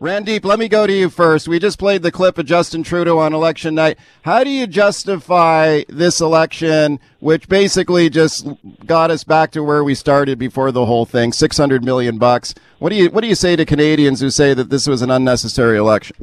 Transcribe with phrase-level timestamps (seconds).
[0.00, 1.46] Randeep, let me go to you first.
[1.46, 3.96] We just played the clip of Justin Trudeau on election night.
[4.22, 8.46] How do you justify this election, which basically just
[8.86, 12.54] got us back to where we started before the whole thing, 600 million bucks?
[12.80, 15.10] What do you what do you say to Canadians who say that this was an
[15.10, 16.16] unnecessary election?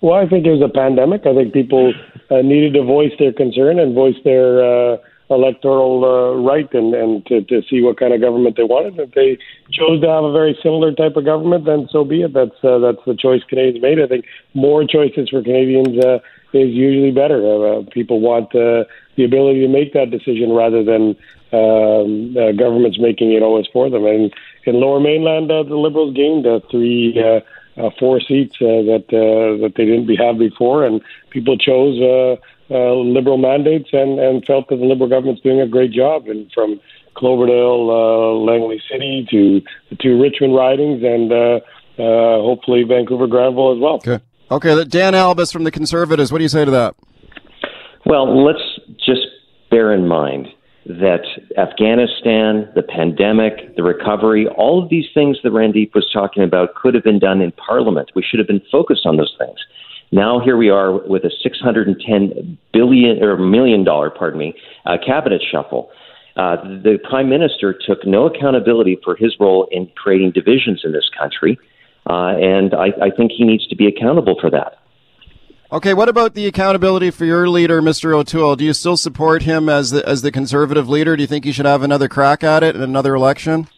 [0.00, 1.26] Well, I think it was a pandemic.
[1.26, 1.92] I think people
[2.30, 4.96] uh, needed to voice their concern and voice their uh,
[5.30, 8.98] electoral uh, right and, and to, to see what kind of government they wanted.
[8.98, 9.38] If they
[9.72, 12.34] chose to have a very similar type of government, then so be it.
[12.34, 14.00] That's uh, that's the choice Canadians made.
[14.00, 16.18] I think more choices for Canadians uh,
[16.52, 17.40] is usually better.
[17.40, 18.84] Uh, people want uh,
[19.16, 21.16] the ability to make that decision rather than
[21.52, 24.04] um, uh, governments making it always for them.
[24.04, 24.32] And
[24.64, 27.20] in Lower Mainland, uh, the Liberals gained uh, three.
[27.20, 27.40] Uh,
[27.76, 32.36] uh, four seats uh, that uh, that they didn't have before, and people chose uh,
[32.70, 36.28] uh, liberal mandates and, and felt that the liberal government's doing a great job.
[36.28, 36.80] And from
[37.14, 41.60] Cloverdale, uh, Langley City to the two Richmond ridings, and uh,
[41.98, 43.94] uh, hopefully Vancouver Granville as well.
[43.96, 44.20] Okay.
[44.50, 44.84] Okay.
[44.84, 46.32] Dan Albas from the Conservatives.
[46.32, 46.94] What do you say to that?
[48.06, 48.62] Well, let's
[48.98, 49.26] just
[49.70, 50.48] bear in mind
[50.86, 51.24] that
[51.56, 56.94] Afghanistan, the pandemic, the recovery, all of these things that Randeep was talking about could
[56.94, 58.10] have been done in Parliament.
[58.14, 59.58] We should have been focused on those things.
[60.12, 64.54] Now here we are with a 610 billion or million dollar, pardon me,
[64.86, 65.90] uh, cabinet shuffle.
[66.36, 71.08] Uh, the prime minister took no accountability for his role in creating divisions in this
[71.16, 71.58] country,
[72.08, 74.78] uh, and I, I think he needs to be accountable for that.
[75.72, 78.14] Okay, what about the accountability for your leader, Mr.
[78.14, 78.56] O'Toole?
[78.56, 81.16] Do you still support him as the as the conservative leader?
[81.16, 83.68] Do you think he should have another crack at it in another election?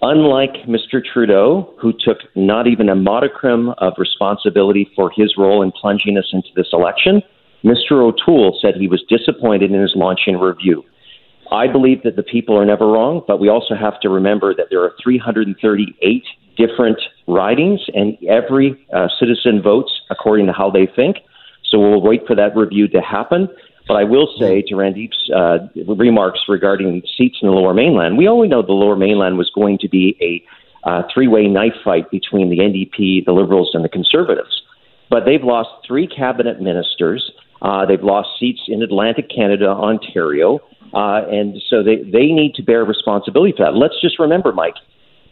[0.00, 1.02] Unlike Mr.
[1.04, 6.28] Trudeau, who took not even a modicum of responsibility for his role in plunging us
[6.32, 7.20] into this election,
[7.64, 8.00] Mr.
[8.02, 10.84] O'Toole said he was disappointed in his launching review.
[11.50, 14.66] I believe that the people are never wrong, but we also have to remember that
[14.70, 16.22] there are 338
[16.56, 21.16] different ridings, and every uh, citizen votes according to how they think.
[21.70, 23.48] So we'll wait for that review to happen.
[23.88, 28.28] But I will say to Randeep's uh, remarks regarding seats in the Lower Mainland, we
[28.28, 32.50] only know the Lower Mainland was going to be a uh, three-way knife fight between
[32.50, 34.62] the NDP, the Liberals, and the Conservatives.
[35.08, 37.32] But they've lost three cabinet ministers.
[37.62, 40.60] Uh, they've lost seats in Atlantic Canada, Ontario,
[40.92, 43.74] uh, and so they they need to bear responsibility for that.
[43.74, 44.76] Let's just remember, Mike.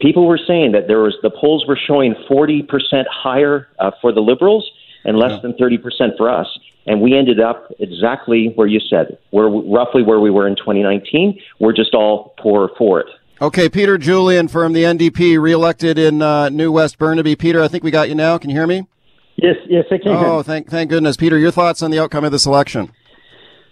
[0.01, 2.67] People were saying that there was the polls were showing 40%
[3.09, 4.69] higher uh, for the Liberals
[5.05, 5.39] and less yeah.
[5.41, 6.47] than 30% for us
[6.87, 9.17] and we ended up exactly where you said.
[9.31, 11.39] We're roughly where we were in 2019.
[11.59, 13.07] We're just all poor for it.
[13.39, 17.35] Okay, Peter Julian from the NDP, reelected in uh, New West Burnaby.
[17.35, 18.39] Peter, I think we got you now.
[18.39, 18.87] Can you hear me?
[19.35, 20.07] Yes, yes, I can.
[20.07, 21.37] Oh, thank, thank goodness, Peter.
[21.37, 22.91] Your thoughts on the outcome of this election?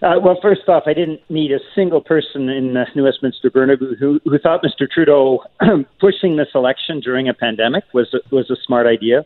[0.03, 3.95] Uh, well, first off, I didn't meet a single person in uh, New Westminster Burnaby
[3.99, 4.87] who, who thought Mr.
[4.87, 5.43] Trudeau
[5.99, 9.25] pushing this election during a pandemic was was a smart idea.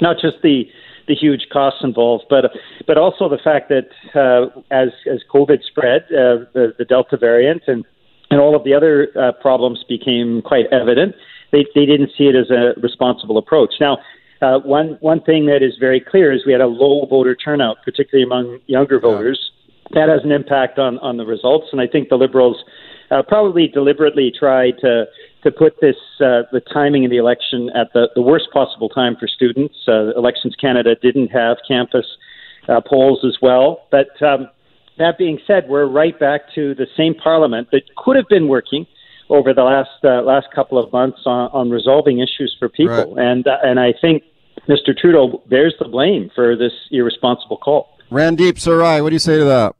[0.00, 0.64] Not just the
[1.08, 2.52] the huge costs involved, but
[2.86, 7.62] but also the fact that uh, as as COVID spread, uh, the, the Delta variant
[7.66, 7.84] and
[8.30, 11.14] and all of the other uh, problems became quite evident.
[11.52, 13.74] They they didn't see it as a responsible approach.
[13.80, 13.98] Now.
[14.42, 17.78] Uh, one one thing that is very clear is we had a low voter turnout,
[17.82, 19.50] particularly among younger voters.
[19.92, 22.62] That has an impact on on the results, and I think the Liberals
[23.10, 25.04] uh, probably deliberately tried to
[25.42, 29.16] to put this uh, the timing of the election at the, the worst possible time
[29.18, 29.76] for students.
[29.86, 32.06] Uh, Elections Canada didn't have campus
[32.68, 34.48] uh, polls as well, but um,
[34.98, 38.86] that being said, we're right back to the same Parliament that could have been working
[39.28, 43.26] over the last uh, last couple of months on, on resolving issues for people, right.
[43.26, 44.22] and uh, and I think
[44.68, 44.96] Mr.
[44.96, 47.88] Trudeau bears the blame for this irresponsible call.
[48.10, 49.74] Randeep Sarai, what do you say to that?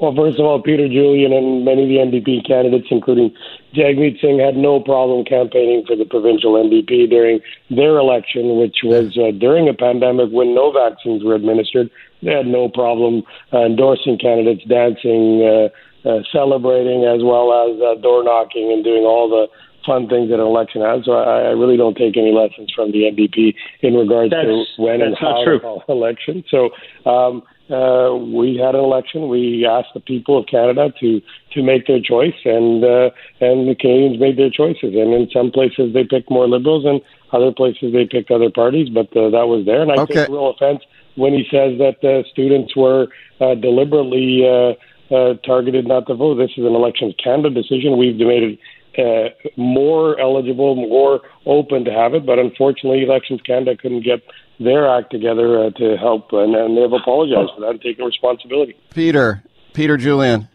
[0.00, 3.32] Well, first of all, Peter Julian and many of the NDP candidates, including
[3.74, 7.40] Jagmeet Singh, had no problem campaigning for the provincial NDP during
[7.70, 11.90] their election, which was uh, during a pandemic when no vaccines were administered.
[12.22, 13.22] They had no problem
[13.52, 19.04] uh, endorsing candidates, dancing, uh, uh, celebrating, as well as uh, door knocking and doing
[19.04, 19.46] all the
[19.86, 21.04] fun things that an election has.
[21.04, 24.64] So I, I really don't take any lessons from the NDP in regards that's, to
[24.82, 26.42] when and how to call election.
[26.50, 26.70] So
[27.08, 29.28] um, uh, we had an election.
[29.28, 31.22] We asked the people of Canada to
[31.52, 34.94] to make their choice, and uh, and the Canadians made their choices.
[34.94, 37.00] And in some places they picked more Liberals, and
[37.32, 38.88] other places they picked other parties.
[38.90, 40.14] But uh, that was there, and I okay.
[40.14, 40.82] take real offense
[41.16, 43.08] when he says that uh, students were
[43.40, 46.36] uh, deliberately uh, uh, targeted not to vote.
[46.36, 47.96] This is an Elections Canada decision.
[47.96, 48.58] We've made it
[48.98, 52.26] uh, more eligible, more open to have it.
[52.26, 54.22] But unfortunately, Elections Canada couldn't get
[54.60, 58.76] their act together uh, to help, and, and they've apologized for that and taken responsibility.
[58.90, 59.42] Peter,
[59.72, 60.48] Peter Julian.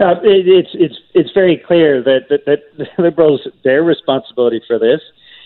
[0.00, 4.78] Uh, it, it's it's it's very clear that, that that the Liberals their responsibility for
[4.78, 5.00] this.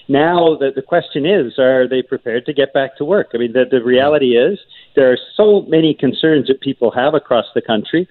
[0.08, 3.28] now the, the question is, are they prepared to get back to work?
[3.34, 4.58] I mean, the, the reality is
[4.94, 8.06] there are so many concerns that people have across the country.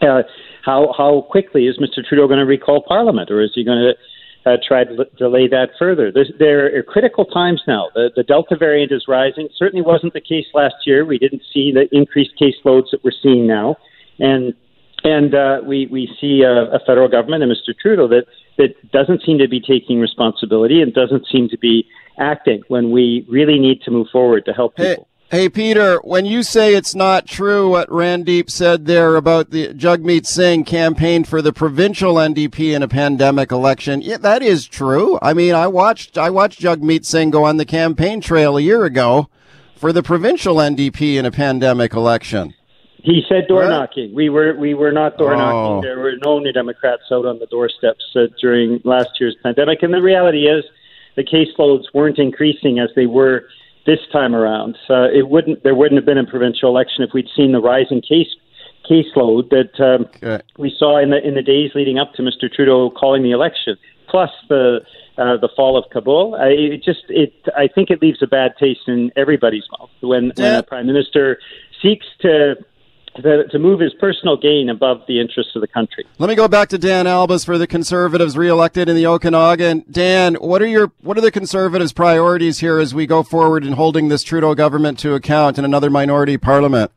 [0.00, 0.22] Uh,
[0.64, 2.02] how how quickly is Mr.
[2.02, 3.92] Trudeau going to recall Parliament, or is he going to
[4.44, 6.10] uh, try to l- delay that further.
[6.12, 7.88] There's, there are critical times now.
[7.94, 9.48] The, the Delta variant is rising.
[9.56, 11.04] Certainly wasn't the case last year.
[11.04, 13.76] We didn't see the increased caseloads that we're seeing now,
[14.18, 14.54] and
[15.04, 17.76] and uh, we we see a, a federal government and Mr.
[17.78, 18.26] Trudeau that
[18.58, 21.86] that doesn't seem to be taking responsibility and doesn't seem to be
[22.18, 25.08] acting when we really need to move forward to help people.
[25.08, 30.26] Hey, Peter, when you say it's not true what Randeep said there about the Jagmeet
[30.26, 35.18] Singh campaign for the provincial NDP in a pandemic election, yeah, that is true.
[35.22, 38.84] I mean, I watched I watched Jagmeet Singh go on the campaign trail a year
[38.84, 39.30] ago
[39.74, 42.52] for the provincial NDP in a pandemic election.
[43.02, 44.14] He said door knocking.
[44.14, 45.78] We were we were not door knocking.
[45.78, 45.80] Oh.
[45.80, 49.94] There were no New Democrats out on the doorsteps uh, during last year's pandemic, and
[49.94, 50.62] the reality is
[51.16, 53.46] the caseloads weren't increasing as they were
[53.86, 54.76] this time around.
[54.88, 58.00] Uh, it wouldn't there wouldn't have been a provincial election if we'd seen the rising
[58.00, 58.28] case
[58.88, 60.42] caseload that um, okay.
[60.58, 62.52] we saw in the in the days leading up to Mr.
[62.52, 63.76] Trudeau calling the election,
[64.08, 64.80] plus the
[65.18, 66.34] uh, the fall of Kabul.
[66.36, 70.32] I, it just it I think it leaves a bad taste in everybody's mouth when,
[70.36, 71.38] when a prime minister
[71.80, 72.56] seeks to
[73.16, 76.04] to, to move his personal gain above the interests of the country.
[76.18, 79.84] Let me go back to Dan Albas for the Conservatives reelected in the Okanagan.
[79.90, 83.74] Dan, what are your what are the Conservatives' priorities here as we go forward in
[83.74, 86.90] holding this Trudeau government to account in another minority parliament?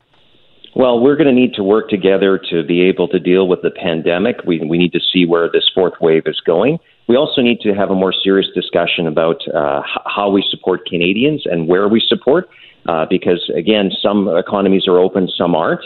[0.75, 3.71] Well, we're going to need to work together to be able to deal with the
[3.71, 4.43] pandemic.
[4.45, 6.79] We, we need to see where this fourth wave is going.
[7.07, 11.43] We also need to have a more serious discussion about uh, how we support Canadians
[11.45, 12.49] and where we support,
[12.87, 15.81] uh, because again, some economies are open, some aren't.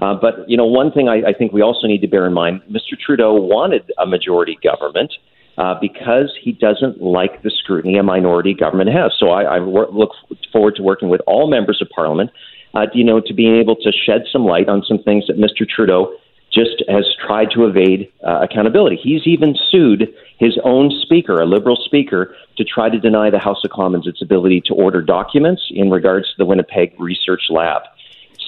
[0.00, 2.32] Uh, but you know, one thing I, I think we also need to bear in
[2.32, 2.98] mind: Mr.
[2.98, 5.12] Trudeau wanted a majority government
[5.56, 9.12] uh, because he doesn't like the scrutiny a minority government has.
[9.18, 10.10] So I, I wor- look
[10.52, 12.30] forward to working with all members of Parliament,
[12.74, 15.68] uh, you know, to being able to shed some light on some things that Mr.
[15.68, 16.16] Trudeau
[16.52, 18.96] just has tried to evade uh, accountability.
[18.96, 23.64] He's even sued his own speaker, a liberal speaker, to try to deny the House
[23.64, 27.82] of Commons its ability to order documents in regards to the Winnipeg Research Lab.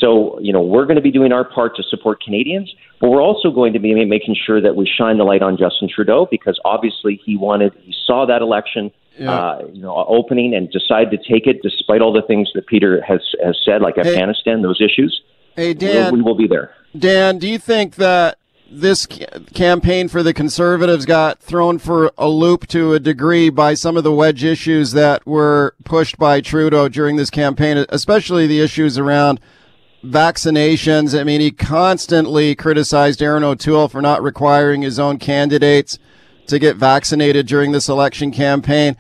[0.01, 3.23] So, you know, we're going to be doing our part to support Canadians, but we're
[3.23, 6.61] also going to be making sure that we shine the light on Justin Trudeau because
[6.65, 9.33] obviously he wanted, he saw that election, yeah.
[9.33, 13.03] uh, you know, opening and decided to take it despite all the things that Peter
[13.03, 15.23] has has said, like hey, Afghanistan, those issues.
[15.55, 16.75] Hey, Dan, we will be there.
[16.97, 18.39] Dan, do you think that
[18.71, 19.07] this
[19.55, 24.05] campaign for the conservatives got thrown for a loop to a degree by some of
[24.05, 29.41] the wedge issues that were pushed by Trudeau during this campaign, especially the issues around
[30.11, 31.19] vaccinations.
[31.19, 35.99] I mean, he constantly criticized Erin O'Toole for not requiring his own candidates
[36.47, 38.97] to get vaccinated during this election campaign.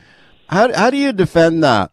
[0.48, 1.90] How, how do you defend that?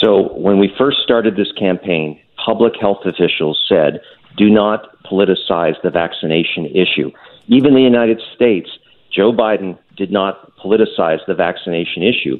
[0.00, 4.00] So, when we first started this campaign, public health officials said,
[4.36, 7.10] do not politicize the vaccination issue.
[7.48, 8.68] Even the United States,
[9.10, 12.38] Joe Biden did not politicize the vaccination issue.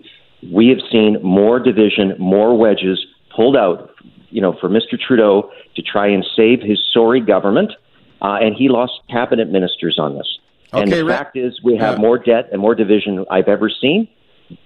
[0.53, 3.05] We have seen more division, more wedges
[3.35, 3.91] pulled out
[4.37, 5.01] you know, for Mr.
[5.01, 7.73] Trudeau to try and save his sorry government,
[8.21, 10.39] uh, and he lost cabinet ministers on this.
[10.75, 13.71] Okay, and the Ra- fact is, we have more debt and more division I've ever
[13.71, 14.07] seen.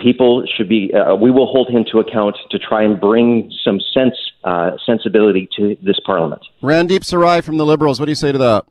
[0.00, 0.92] People should be.
[0.92, 5.48] Uh, we will hold him to account to try and bring some sense, uh, sensibility
[5.56, 6.42] to this parliament.
[6.64, 8.00] Randeep Sarai from the Liberals.
[8.00, 8.64] What do you say to that?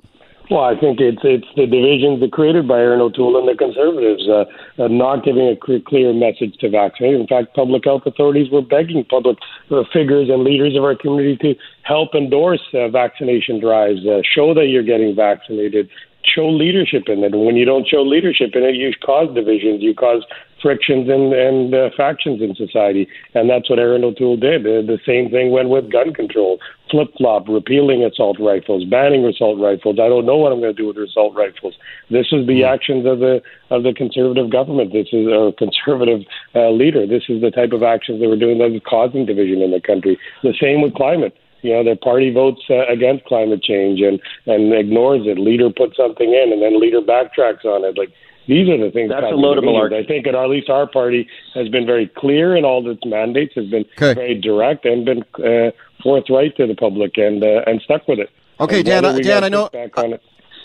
[0.49, 4.27] Well, I think it's it's the divisions that created by Erin O'Toole and the Conservatives
[4.27, 4.45] uh,
[4.87, 7.21] not giving a clear, clear message to vaccinate.
[7.21, 9.37] In fact, public health authorities were begging public
[9.69, 11.53] uh, figures and leaders of our community to
[11.83, 15.87] help endorse uh, vaccination drives, uh, show that you're getting vaccinated,
[16.29, 17.33] show leadership in it.
[17.33, 20.23] And when you don't show leadership in it, you cause divisions, you cause
[20.61, 23.07] frictions and, and uh, factions in society.
[23.33, 24.61] And that's what Erin O'Toole did.
[24.61, 26.59] Uh, the same thing went with gun control,
[26.91, 29.97] flip flop, repealing assault rifles, banning assault rifles.
[29.99, 31.75] I don't know what I'm going to do with assault rifles.
[32.09, 32.73] This is the hmm.
[32.73, 34.93] actions of the of the conservative government.
[34.93, 36.21] This is a conservative
[36.55, 37.05] uh, leader.
[37.05, 39.81] This is the type of actions they were doing that is causing division in the
[39.81, 40.17] country.
[40.43, 44.73] The same with climate you know, their party votes uh, against climate change and and
[44.73, 45.37] ignores it.
[45.37, 47.97] Leader puts something in, and then leader backtracks on it.
[47.97, 48.11] Like
[48.47, 49.09] these are the things.
[49.09, 50.03] That's a load of malarkey.
[50.03, 53.67] I think at least our party has been very clear in all its mandates, has
[53.67, 54.13] been okay.
[54.13, 58.29] very direct, and been uh, forthright to the public, and uh, and stuck with it.
[58.59, 59.05] Okay, Dan.
[59.05, 59.69] Uh, Dan, I know.
[59.73, 59.89] I,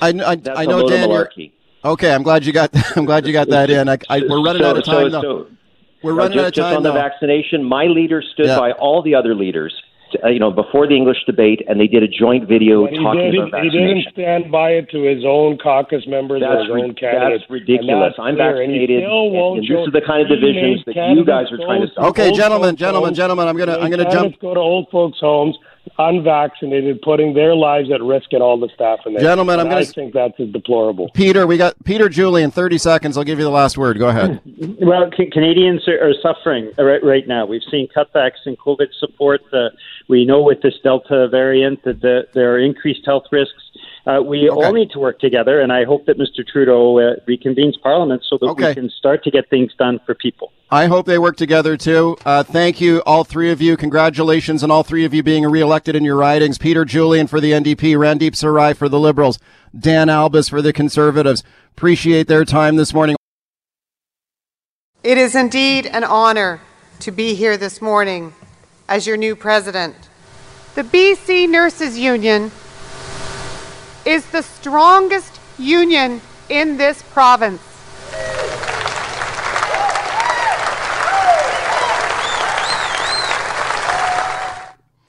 [0.01, 1.27] I, I, I know, Dan.
[1.85, 2.71] Okay, I'm glad you got.
[2.97, 3.89] I'm glad you got that in.
[3.89, 5.11] I, I, we're running so, out of time.
[5.11, 5.47] So, so,
[6.03, 6.63] we're running just, out of time.
[6.63, 6.93] Just on though.
[6.93, 8.59] the vaccination, my leader stood yeah.
[8.59, 9.75] by all the other leaders
[10.23, 12.99] uh, you know, before the English debate, and they did a joint video But he,
[12.99, 16.69] talking did, about he didn't stand by it to his own caucus members or his
[16.69, 17.43] ri- own candidates.
[17.43, 18.15] that's ridiculous.
[18.15, 20.97] That's I'm clear, and vaccinated, still and, and this is the kind of divisions that
[21.17, 22.05] you guys are trying to go stop.
[22.15, 24.39] Okay, old gentlemen, gentlemen, gentlemen, I'm gonna I'm gonna jump.
[24.41, 25.57] go to old folks' homes,
[25.99, 29.23] unvaccinated, putting their lives at risk and all the staff in there.
[29.23, 31.11] Gentlemen, I'm gonna I s- think that's deplorable.
[31.15, 32.51] Peter, we got Peter Julian.
[32.51, 33.17] Thirty seconds.
[33.17, 33.99] I'll give you the last word.
[33.99, 34.41] Go ahead.
[34.81, 37.47] Well, ca- Canadians are, are suffering right, right now.
[37.47, 39.41] We've seen cutbacks in COVID support.
[39.53, 39.71] Uh,
[40.09, 43.64] we know with this Delta variant that the, there are increased health risks.
[44.07, 44.67] Uh, we Okay.
[44.67, 46.47] all need to work together, and I hope that Mr.
[46.47, 48.69] Trudeau uh, reconvenes Parliament so that Okay.
[48.69, 50.53] we can start to get things done for people.
[50.71, 52.17] I hope they work together too.
[52.27, 53.77] Uh, thank you, all three of you.
[53.79, 56.59] Congratulations on all three of you being reelected in your ridings.
[56.59, 59.39] Peter Julian for the NDP, Randeep Sarai for the Liberals,
[59.79, 61.43] Dan Albas for the Conservatives.
[61.75, 63.17] Appreciate their time this morning.
[65.03, 66.61] It is indeed an honor
[67.01, 68.35] to be here this morning
[68.89, 69.95] as your new president.
[70.75, 72.51] The BC Nurses Union
[74.05, 77.61] is the strongest union in this province.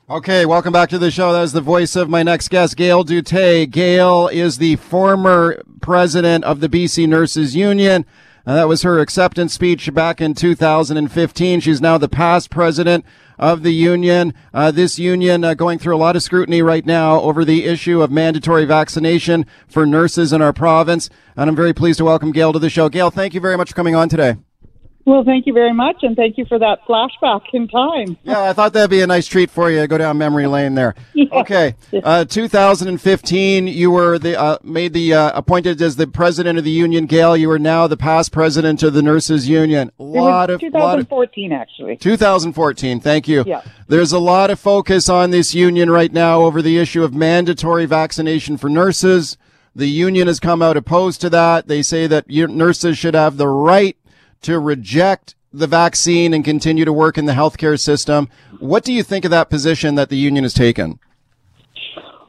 [0.07, 1.33] Okay, welcome back to the show.
[1.33, 3.69] That is the voice of my next guest, Gail Duteil.
[3.69, 8.05] Gail is the former president of the BC Nurses Union.
[8.47, 11.59] Uh, that was her acceptance speech back in 2015.
[11.59, 13.03] She's now the past president
[13.39, 14.33] of the union.
[14.53, 18.03] Uh, this union uh, going through a lot of scrutiny right now over the issue
[18.03, 21.09] of mandatory vaccination for nurses in our province.
[21.35, 22.87] And I'm very pleased to welcome Gail to the show.
[22.87, 24.35] Gail, thank you very much for coming on today.
[25.05, 28.17] Well, thank you very much, and thank you for that flashback in time.
[28.23, 29.85] Yeah, I thought that'd be a nice treat for you.
[29.85, 30.95] Go down memory lane there.
[31.35, 36.63] Okay, uh, 2015, you were the uh, made the uh, appointed as the president of
[36.63, 37.07] the union.
[37.07, 39.91] Gail, you are now the past president of the nurses union.
[39.99, 41.97] A lot of lot of 2014, actually.
[41.97, 43.01] 2014.
[43.01, 43.43] Thank you.
[43.45, 43.63] Yeah.
[43.87, 47.85] There's a lot of focus on this union right now over the issue of mandatory
[47.85, 49.37] vaccination for nurses.
[49.75, 51.67] The union has come out opposed to that.
[51.67, 53.97] They say that nurses should have the right
[54.45, 58.29] to reject the vaccine and continue to work in the healthcare system.
[58.59, 60.99] What do you think of that position that the union has taken?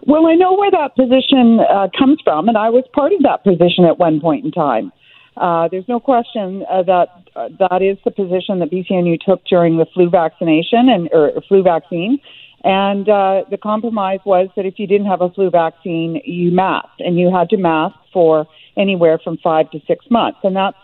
[0.07, 3.43] Well, I know where that position uh, comes from, and I was part of that
[3.43, 4.93] position at one point in time.
[5.37, 9.77] Uh, there's no question uh, that uh, that is the position that BCNU took during
[9.77, 12.19] the flu vaccination and or flu vaccine.
[12.65, 17.01] And uh, the compromise was that if you didn't have a flu vaccine, you masked,
[17.01, 18.47] and you had to mask for
[18.77, 20.79] anywhere from five to six months, and that's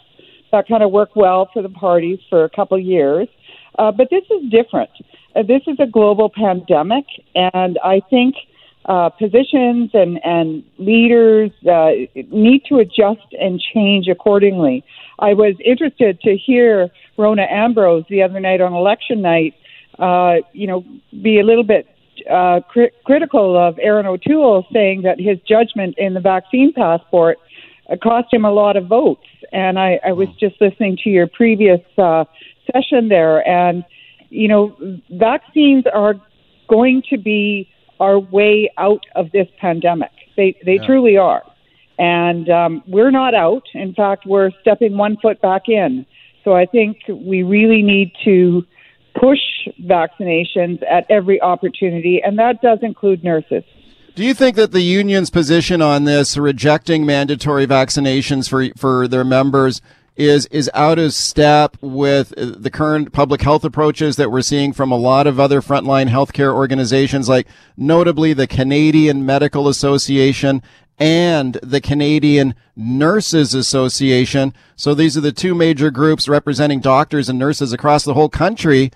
[0.53, 3.29] that kind of worked well for the parties for a couple of years.
[3.79, 4.91] Uh, but this is different.
[5.35, 8.35] Uh, this is a global pandemic, and I think
[8.85, 11.91] uh, positions and, and leaders uh,
[12.31, 14.85] need to adjust and change accordingly.
[15.19, 19.55] I was interested to hear Rona Ambrose the other night on election night,
[19.99, 20.85] uh, you know,
[21.23, 21.87] be a little bit
[22.31, 27.39] uh, cri- critical of Erin O'Toole, saying that his judgment in the vaccine passport
[27.93, 29.27] uh, cost him a lot of votes.
[29.53, 32.25] And I, I was just listening to your previous uh,
[32.73, 33.85] session there, and
[34.31, 34.75] you know,
[35.11, 36.15] vaccines are
[36.69, 37.69] going to be
[38.01, 40.11] our way out of this pandemic.
[40.37, 41.43] They they truly are,
[41.99, 43.65] and um, we're not out.
[43.75, 46.07] In fact, we're stepping one foot back in.
[46.45, 48.65] So I think we really need to
[49.15, 49.39] push
[49.83, 53.65] vaccinations at every opportunity, and that does include nurses.
[54.15, 59.25] Do you think that the union's position on this, rejecting mandatory vaccinations for for their
[59.25, 59.81] members,
[60.17, 64.93] is is out of step with the current public health approaches that we're seeing from
[64.93, 70.63] a lot of other frontline healthcare organizations, like notably the Canadian Medical Association
[70.99, 74.53] and the Canadian Nurses Association?
[74.77, 78.91] So these are the two major groups representing doctors and nurses across the whole country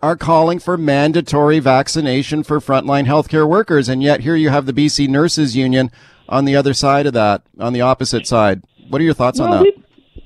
[0.00, 3.88] are calling for mandatory vaccination for frontline healthcare workers.
[3.88, 5.90] And yet here you have the BC Nurses Union
[6.28, 8.62] on the other side of that, on the opposite side.
[8.88, 9.62] What are your thoughts on that?
[9.62, 9.84] we,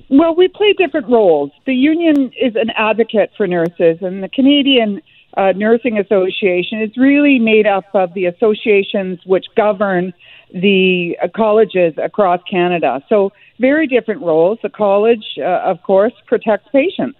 [0.09, 1.51] well, we play different roles.
[1.65, 5.01] The union is an advocate for nurses, and the Canadian
[5.35, 10.13] uh, Nursing Association is really made up of the associations which govern
[10.53, 13.03] the uh, colleges across Canada.
[13.09, 14.59] So, very different roles.
[14.61, 17.17] The college, uh, of course, protects patients.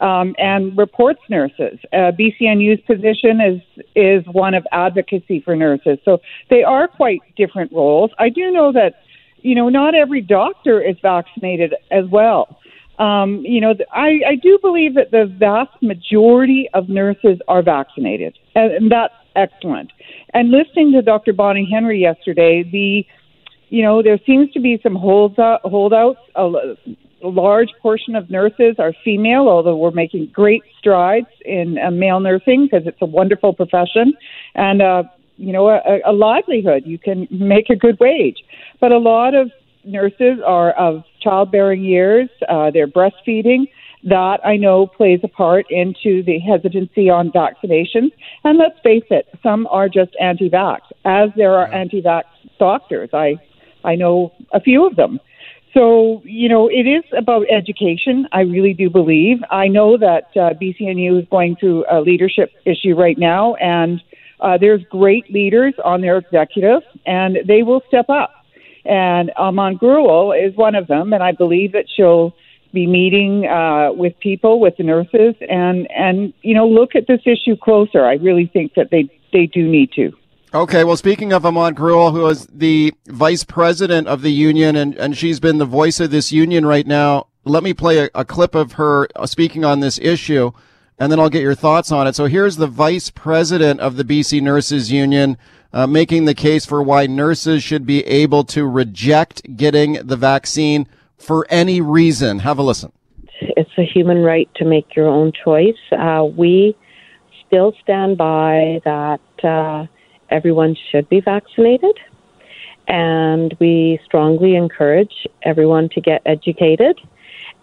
[0.00, 1.78] Um, and reports nurses.
[1.92, 5.98] Uh, BCNU's position is is one of advocacy for nurses.
[6.04, 6.18] So
[6.50, 8.10] they are quite different roles.
[8.18, 8.94] I do know that
[9.44, 12.58] you know, not every doctor is vaccinated as well.
[12.98, 18.38] Um, you know, I, I do believe that the vast majority of nurses are vaccinated,
[18.54, 19.92] and, and that's excellent.
[20.32, 21.34] And listening to Dr.
[21.34, 23.04] Bonnie Henry yesterday, the,
[23.68, 26.76] you know, there seems to be some holds holdouts, uh, a
[27.22, 32.68] large portion of nurses are female, although we're making great strides in uh, male nursing
[32.70, 34.14] because it's a wonderful profession
[34.54, 35.04] and, uh,
[35.36, 36.84] you know, a, a livelihood.
[36.86, 38.44] You can make a good wage.
[38.80, 39.50] But a lot of
[39.84, 43.66] nurses are of childbearing years, uh, they're breastfeeding.
[44.06, 48.12] That I know plays a part into the hesitancy on vaccinations.
[48.44, 52.24] And let's face it, some are just anti vax, as there are anti vax
[52.58, 53.08] doctors.
[53.14, 53.36] I,
[53.82, 55.20] I know a few of them.
[55.74, 58.28] So, you know, it is about education.
[58.32, 59.38] I really do believe.
[59.50, 64.00] I know that uh, BCNU is going through a leadership issue right now, and
[64.40, 68.30] uh, there's great leaders on their executive, and they will step up.
[68.84, 72.36] And Aman Grewal is one of them, and I believe that she'll
[72.72, 77.20] be meeting uh, with people, with the nurses, and and you know look at this
[77.24, 78.04] issue closer.
[78.04, 80.12] I really think that they they do need to.
[80.54, 84.94] Okay, well, speaking of Aman Grewal, who is the vice president of the union, and,
[84.94, 88.24] and she's been the voice of this union right now, let me play a, a
[88.24, 90.52] clip of her uh, speaking on this issue,
[90.96, 92.14] and then I'll get your thoughts on it.
[92.14, 95.38] So here's the vice president of the BC Nurses Union
[95.72, 100.86] uh, making the case for why nurses should be able to reject getting the vaccine
[101.18, 102.38] for any reason.
[102.38, 102.92] Have a listen.
[103.40, 105.74] It's a human right to make your own choice.
[105.90, 106.76] Uh, we
[107.44, 109.86] still stand by that uh,
[110.34, 111.96] everyone should be vaccinated,
[112.88, 116.98] and we strongly encourage everyone to get educated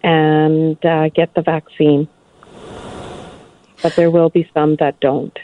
[0.04, 2.08] and uh, get the vaccine.
[3.84, 5.38] But there will be some that don't.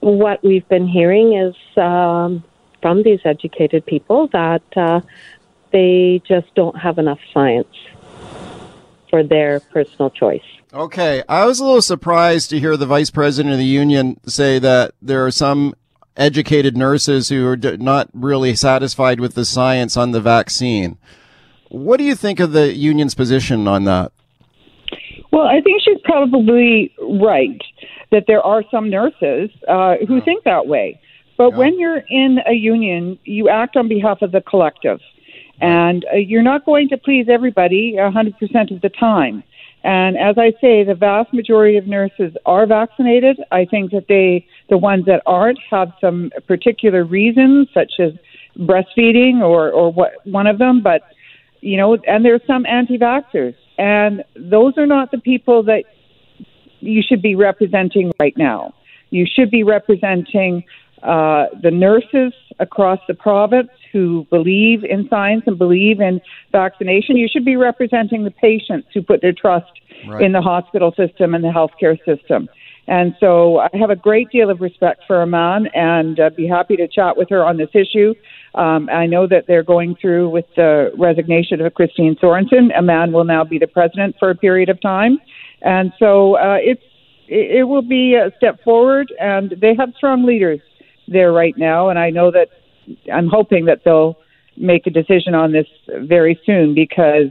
[0.00, 2.42] What we've been hearing is um,
[2.80, 5.00] from these educated people that uh,
[5.72, 7.76] they just don't have enough science
[9.10, 10.48] for their personal choice.
[10.72, 14.60] Okay, I was a little surprised to hear the vice president of the union say
[14.60, 15.74] that there are some
[16.20, 20.98] educated nurses who are not really satisfied with the science on the vaccine.
[21.70, 24.12] What do you think of the union's position on that?
[25.32, 27.60] Well, I think she's probably right
[28.10, 30.24] that there are some nurses uh, who yeah.
[30.24, 31.00] think that way.
[31.38, 31.58] But yeah.
[31.58, 35.00] when you're in a union, you act on behalf of the collective.
[35.60, 39.42] And uh, you're not going to please everybody 100% of the time.
[39.82, 43.40] And as I say, the vast majority of nurses are vaccinated.
[43.50, 48.12] I think that they, the ones that aren't, have some particular reasons, such as
[48.58, 50.82] breastfeeding or, or what one of them.
[50.82, 51.02] But
[51.62, 55.84] you know, and there's some anti-vaxxers, and those are not the people that
[56.80, 58.74] you should be representing right now.
[59.10, 60.64] You should be representing
[61.02, 66.20] uh, the nurses across the province who believe in science and believe in
[66.52, 67.16] vaccination.
[67.16, 69.70] You should be representing the patients who put their trust
[70.08, 70.22] right.
[70.22, 72.48] in the hospital system and the healthcare system.
[72.86, 76.76] And so I have a great deal of respect for Aman and uh, be happy
[76.76, 78.14] to chat with her on this issue.
[78.54, 82.76] Um, I know that they're going through with the resignation of Christine Sorensen.
[82.76, 85.18] Aman will now be the president for a period of time.
[85.62, 86.82] And so uh, it's
[87.32, 90.60] it will be a step forward, and they have strong leaders
[91.10, 91.90] there right now.
[91.90, 92.48] And I know that
[93.12, 94.16] I'm hoping that they'll
[94.56, 97.30] make a decision on this very soon because,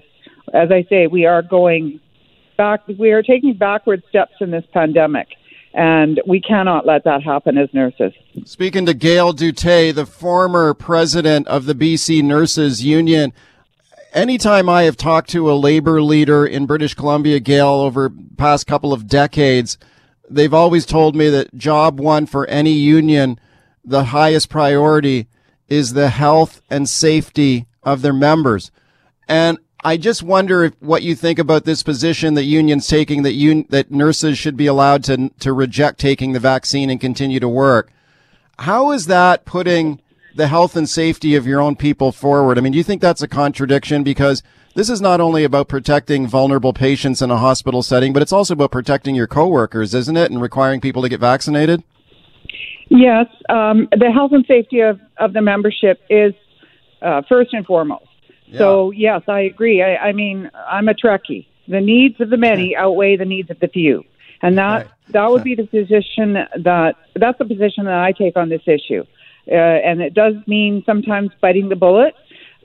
[0.54, 2.00] as I say, we are going
[2.58, 2.88] back.
[2.88, 5.28] We are taking backward steps in this pandemic.
[5.74, 8.12] And we cannot let that happen as nurses.
[8.44, 13.34] Speaking to Gail Duteil, the former president of the BC Nurses Union,
[14.12, 18.92] anytime I have talked to a labor leader in British Columbia, Gail, over past couple
[18.92, 19.78] of decades,
[20.28, 23.40] they've always told me that job one for any union,
[23.90, 25.28] the highest priority
[25.68, 28.72] is the health and safety of their members.
[29.28, 33.34] And I just wonder if, what you think about this position that unions taking that
[33.34, 37.50] un, that nurses should be allowed to to reject taking the vaccine and continue to
[37.50, 37.92] work.
[38.60, 40.02] How is that putting
[40.36, 42.58] the health and safety of your own people forward?
[42.58, 44.44] I mean, do you think that's a contradiction because
[44.76, 48.54] this is not only about protecting vulnerable patients in a hospital setting, but it's also
[48.54, 50.30] about protecting your coworkers, isn't it?
[50.30, 51.84] And requiring people to get vaccinated?
[52.90, 56.34] Yes, um, the health and safety of, of the membership is
[57.02, 58.06] uh, first and foremost.
[58.48, 58.58] Yeah.
[58.58, 59.84] So, yes, I agree.
[59.84, 61.46] I, I mean, I'm a Trekkie.
[61.68, 64.04] The needs of the many outweigh the needs of the few.
[64.42, 64.88] And that, right.
[65.10, 69.04] that would be the position that, that's the position that I take on this issue.
[69.48, 72.16] Uh, and it does mean sometimes biting the bullet,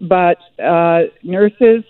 [0.00, 1.84] but uh, nurses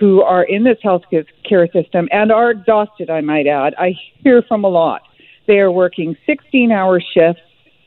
[0.00, 1.02] who are in this health
[1.48, 5.02] care system and are exhausted, I might add, I hear from a lot.
[5.46, 7.42] They are working 16 hour shifts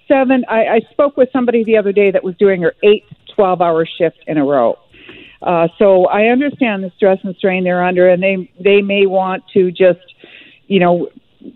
[0.08, 0.46] seven.
[0.50, 3.86] I, I spoke with somebody the other day that was doing her eight 12 hour
[3.86, 4.78] shift in a row.
[5.42, 9.44] Uh, so I understand the stress and strain they're under, and they they may want
[9.54, 10.14] to just,
[10.68, 11.10] you know,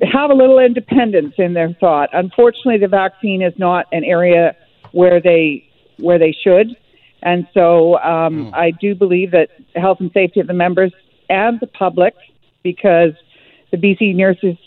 [0.03, 2.09] have a little independence in their thought.
[2.13, 4.55] Unfortunately, the vaccine is not an area
[4.91, 6.75] where they where they should,
[7.23, 8.53] and so um, mm.
[8.53, 10.93] I do believe that health and safety of the members
[11.29, 12.13] and the public
[12.61, 13.13] because
[13.71, 14.57] the BC nurses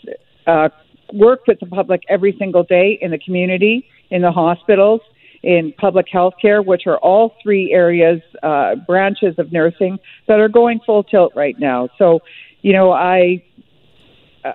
[0.46, 0.70] uh,
[1.12, 5.00] work with the public every single day in the community, in the hospitals,
[5.42, 9.98] in public health care, which are all three areas, uh, branches of nursing
[10.28, 11.88] that are going full tilt right now.
[11.98, 12.20] So,
[12.62, 13.42] you know, I,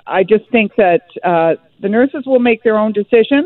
[0.06, 3.46] I just think that uh, the nurses will make their own decision,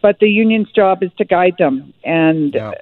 [0.00, 2.72] but the union's job is to guide them, and Yeah.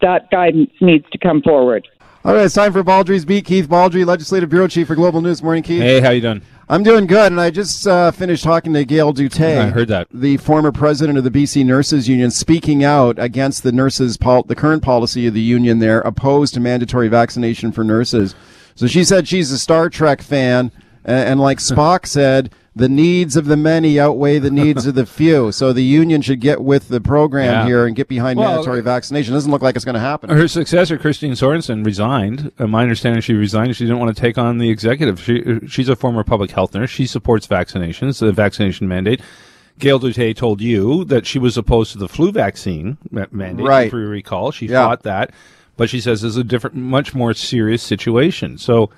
[0.00, 1.86] that guidance needs to come forward.
[2.26, 3.44] All right, it's time for Baldrey's Beat.
[3.44, 5.44] Keith Baldrey, Legislative Bureau Chief for Global News.
[5.44, 5.80] Morning, Keith.
[5.80, 6.42] Hey, how you doing?
[6.68, 9.58] I'm doing good, and I just uh, finished talking to Gail Duteil.
[9.58, 10.08] I heard that.
[10.12, 14.56] the former president of the BC Nurses Union, speaking out against the nurses, pol- the
[14.56, 18.34] current policy of the union there, opposed to mandatory vaccination for nurses.
[18.74, 20.72] So she said she's a Star Trek fan,
[21.04, 25.06] and, and like Spock said, the needs of the many outweigh the needs of the
[25.18, 25.50] few.
[25.50, 27.64] So the union should get with the program Yeah.
[27.66, 29.32] here and get behind Well, mandatory vaccination.
[29.32, 30.28] Doesn't look like it's going to happen.
[30.28, 32.52] Her successor, Christine Sorensen, resigned.
[32.58, 33.74] Uh, my understanding, she resigned.
[33.76, 35.18] She didn't want to take on the executive.
[35.22, 36.90] She, uh, she's a former public health nurse.
[36.90, 39.22] She supports vaccinations, the vaccination mandate.
[39.78, 43.66] Gail Duteil told you that she was opposed to the flu vaccine mandate.
[43.66, 43.86] Right.
[43.86, 44.86] If you recall, she Yeah.
[44.86, 45.30] fought that,
[45.78, 48.58] but she says it's a different, much more serious situation.
[48.58, 48.90] So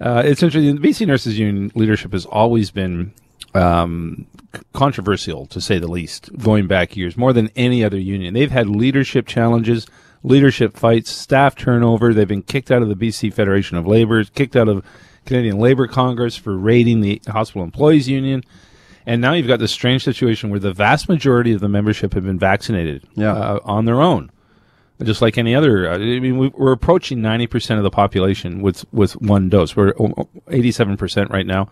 [0.00, 0.80] uh, it's interesting.
[0.80, 3.12] The BC Nurses Union leadership has always been
[3.54, 4.26] um,
[4.72, 8.34] controversial, to say the least, going back years, more than any other union.
[8.34, 9.86] They've had leadership challenges,
[10.22, 12.12] leadership fights, staff turnover.
[12.12, 14.84] They've been kicked out of the BC Federation of Labor, kicked out of
[15.26, 18.42] Canadian Labor Congress for raiding the Hospital Employees Union.
[19.06, 22.24] And now you've got this strange situation where the vast majority of the membership have
[22.24, 23.32] been vaccinated Yeah.
[23.32, 24.30] uh, on their own
[25.02, 25.88] just like any other.
[25.90, 29.74] Uh, I mean, we- we're approaching ninety percent of the population with with one dose.
[29.76, 29.92] We're
[30.48, 31.68] eighty seven percent right now,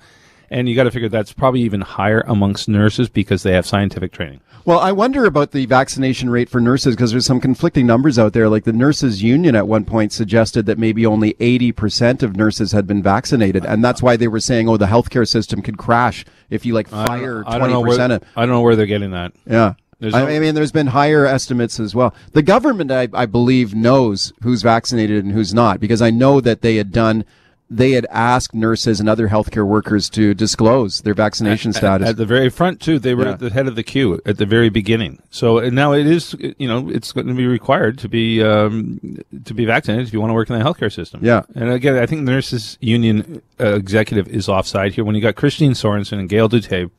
[0.51, 4.13] and you got to figure that's probably even higher amongst nurses because they have scientific
[4.13, 4.41] training.
[4.65, 8.33] Well, I wonder about the vaccination rate for nurses because there's some conflicting numbers out
[8.33, 8.49] there.
[8.49, 12.87] Like the nurses union at one point suggested that maybe only 80% of nurses had
[12.87, 13.65] been vaccinated.
[13.65, 16.87] And that's why they were saying, oh, the healthcare system could crash if you like
[16.87, 18.25] fire I don't know 20% where, of.
[18.37, 19.33] I don't know where they're getting that.
[19.47, 19.75] Yeah.
[20.03, 22.12] There's I, mean, there's been higher estimates as well.
[22.33, 26.61] The government, I, I believe, knows who's vaccinated and who's not because I know that
[26.61, 27.25] they had done,
[27.71, 32.09] they had asked nurses and other healthcare workers to disclose their vaccination status.
[32.09, 33.31] At the very front too, they were Yeah.
[33.35, 35.23] at the head of the queue at the very beginning.
[35.31, 39.55] So now it is, you know, it's going to be required to be um, to
[39.55, 41.21] be vaccinated if you want to work in the healthcare system.
[41.23, 41.43] Yeah.
[41.55, 45.05] and again, I think the nurses union uh, executive is offside here.
[45.05, 46.91] When you got Christine Sorensen and Gail Duteil,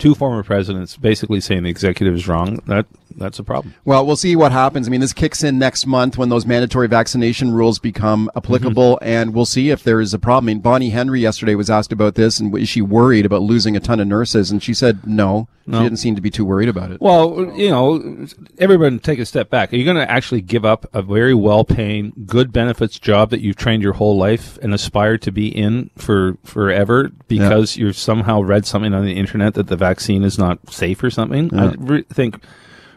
[0.00, 2.86] two former presidents, basically saying the executive is wrong, that
[3.16, 3.74] that's a problem.
[3.84, 4.86] Well, we'll see what happens.
[4.86, 9.04] I mean, this kicks in next month when those mandatory vaccination rules become applicable, Mm-hmm.
[9.04, 10.44] and we'll see if there is a problem.
[10.44, 13.76] I mean, Bonnie Henry yesterday was asked about this, and is she worried about losing
[13.76, 14.50] a ton of nurses?
[14.50, 15.48] And she said no.
[15.66, 17.00] She didn't seem to be too worried about it.
[17.00, 18.26] Well, you know,
[18.58, 19.72] everyone take a step back.
[19.72, 23.54] Are you going to actually give up a very well-paying, good benefits job that you've
[23.54, 28.66] trained your whole life and aspired to be in for forever because you've somehow read
[28.66, 29.89] something on the internet that the vaccine
[30.24, 31.54] is not safe or something?
[31.54, 32.42] I re- think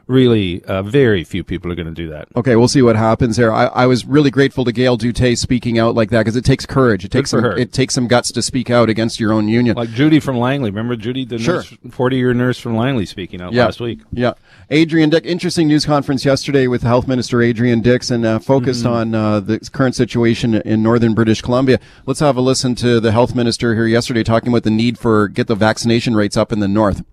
[0.08, 2.28] really uh, very few people are going to do that.
[2.36, 3.52] Okay, we'll see what happens here.
[3.52, 6.66] I, I was really grateful to Gail Duteil speaking out like that because it takes
[6.66, 7.06] courage.
[7.06, 7.58] It takes some, her.
[7.58, 9.76] it takes some guts to speak out against your own union.
[9.76, 10.70] Like Judy from Langley.
[10.70, 11.64] Remember Judy, the Sure.
[11.90, 13.66] forty-year nurse from Langley, speaking out Yeah.
[13.66, 14.02] last week.
[14.12, 14.34] Yeah.
[14.70, 19.40] Adrian Dix, interesting news conference yesterday with Health Minister Adrian Dixon, uh, focused on uh,
[19.40, 21.80] the current situation in northern British Columbia.
[22.06, 25.28] Let's have a listen to the Health Minister here yesterday talking about the need for
[25.28, 27.04] get the vaccination rates up in the north.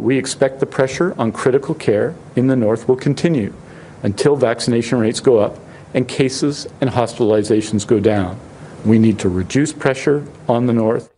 [0.00, 3.52] We expect the pressure on critical care in the north will continue
[4.02, 5.58] until vaccination rates go up
[5.92, 8.40] and cases and hospitalizations go down.
[8.86, 11.12] We need to reduce pressure on the north.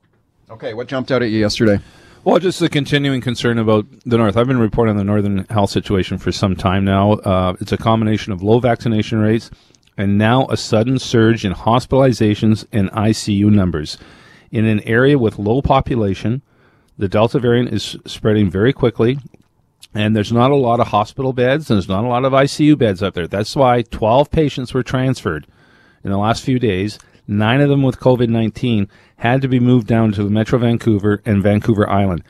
[0.50, 1.78] Okay, what jumped out at you yesterday?
[2.24, 4.36] Well, just the continuing concern about the North.
[4.36, 7.12] I've been reporting on the Northern health situation for some time now.
[7.12, 9.48] Uh, it's a combination of low vaccination rates
[9.96, 13.96] and now a sudden surge in hospitalizations and ICU numbers.
[14.50, 16.42] In an area with low population,
[16.98, 19.18] the Delta variant is spreading very quickly,
[19.94, 22.78] and there's not a lot of hospital beds, and there's not a lot of ICU
[22.78, 23.26] beds up there.
[23.26, 25.46] That's why 12 patients were transferred
[26.05, 26.98] in the last few days.
[27.26, 31.42] Nine of them with COVID 19 had to be moved down to Metro Vancouver and
[31.42, 32.24] Vancouver Island.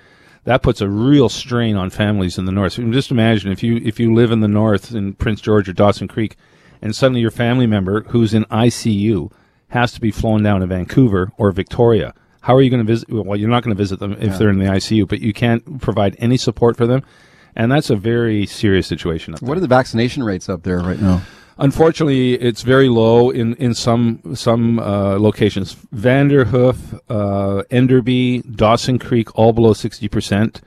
[0.44, 2.74] That puts a real strain on families in the north.
[2.74, 5.72] So just imagine if you if you live in the north in Prince George or
[5.72, 6.36] Dawson Creek,
[6.82, 9.32] and suddenly your family member who's in ICU
[9.68, 12.12] has to be flown down to Vancouver or Victoria.
[12.42, 13.08] How are you going to visit?
[13.08, 15.80] Well, you're not going to visit them if they're in the ICU, but you can't
[15.80, 17.02] provide any support for them,
[17.56, 19.34] and that's a very serious situation.
[19.34, 19.48] Up there.
[19.48, 21.22] What are the vaccination rates up there right now?
[21.58, 25.76] Unfortunately, it's very low in, in some some uh, locations.
[25.94, 30.60] Vanderhoof, uh, Enderby, Dawson Creek, all below sixty percent.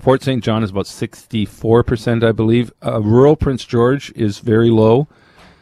[0.00, 0.42] Fort St.
[0.42, 2.72] John is about sixty four percent, I believe.
[2.84, 5.06] Uh, rural Prince George is very low.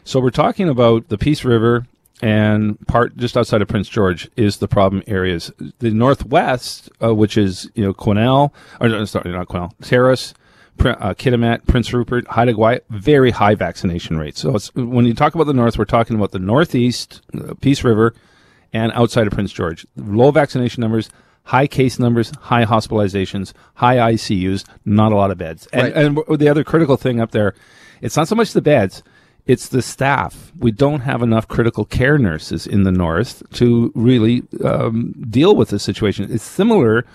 [0.03, 1.85] So we're talking about the Peace River
[2.21, 5.51] and part just outside of Prince George is the problem areas.
[5.79, 8.51] The northwest, uh, which is you know Quesnel,
[8.81, 10.33] or no, sorry, not Quesnel, Terrace,
[10.79, 14.41] uh, Kitimat, Prince Rupert, Haida Gwaii, very high vaccination rates.
[14.41, 17.83] So it's, when you talk about the north, we're talking about the northeast, uh, Peace
[17.83, 18.13] River,
[18.73, 19.85] and outside of Prince George.
[19.95, 21.09] Low vaccination numbers,
[21.43, 25.67] high case numbers, high hospitalizations, high ICUs, not a lot of beds.
[25.71, 25.95] And, Right.
[26.29, 27.53] and the other critical thing up there,
[28.01, 29.01] it's not so much the beds,
[29.47, 30.51] it's the staff.
[30.59, 35.69] We don't have enough critical care nurses in the north to really um, deal with
[35.69, 36.27] the situation.
[36.29, 37.05] It's similar,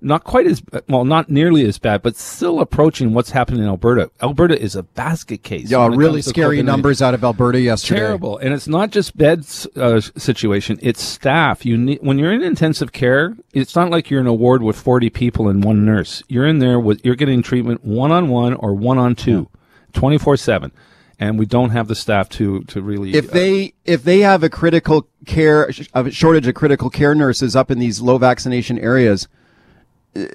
[0.00, 4.10] not quite as well, not nearly as bad, but still approaching what's happening in Alberta.
[4.20, 5.70] Alberta is a basket case.
[5.70, 8.00] Yeah, really scary numbers out of Alberta yesterday.
[8.00, 12.42] terrible and it's not just beds uh, situation it's staff you need when you're in
[12.42, 16.22] intensive care it's not like you're in a ward with 40 people and one nurse
[16.28, 19.48] you're in there with you're getting treatment one-on-one or one-on-two
[19.92, 20.70] 24-7
[21.18, 24.50] and we don't have the staff to to really If they if they have a
[24.50, 29.28] critical care a shortage of critical care nurses up in these low vaccination areas,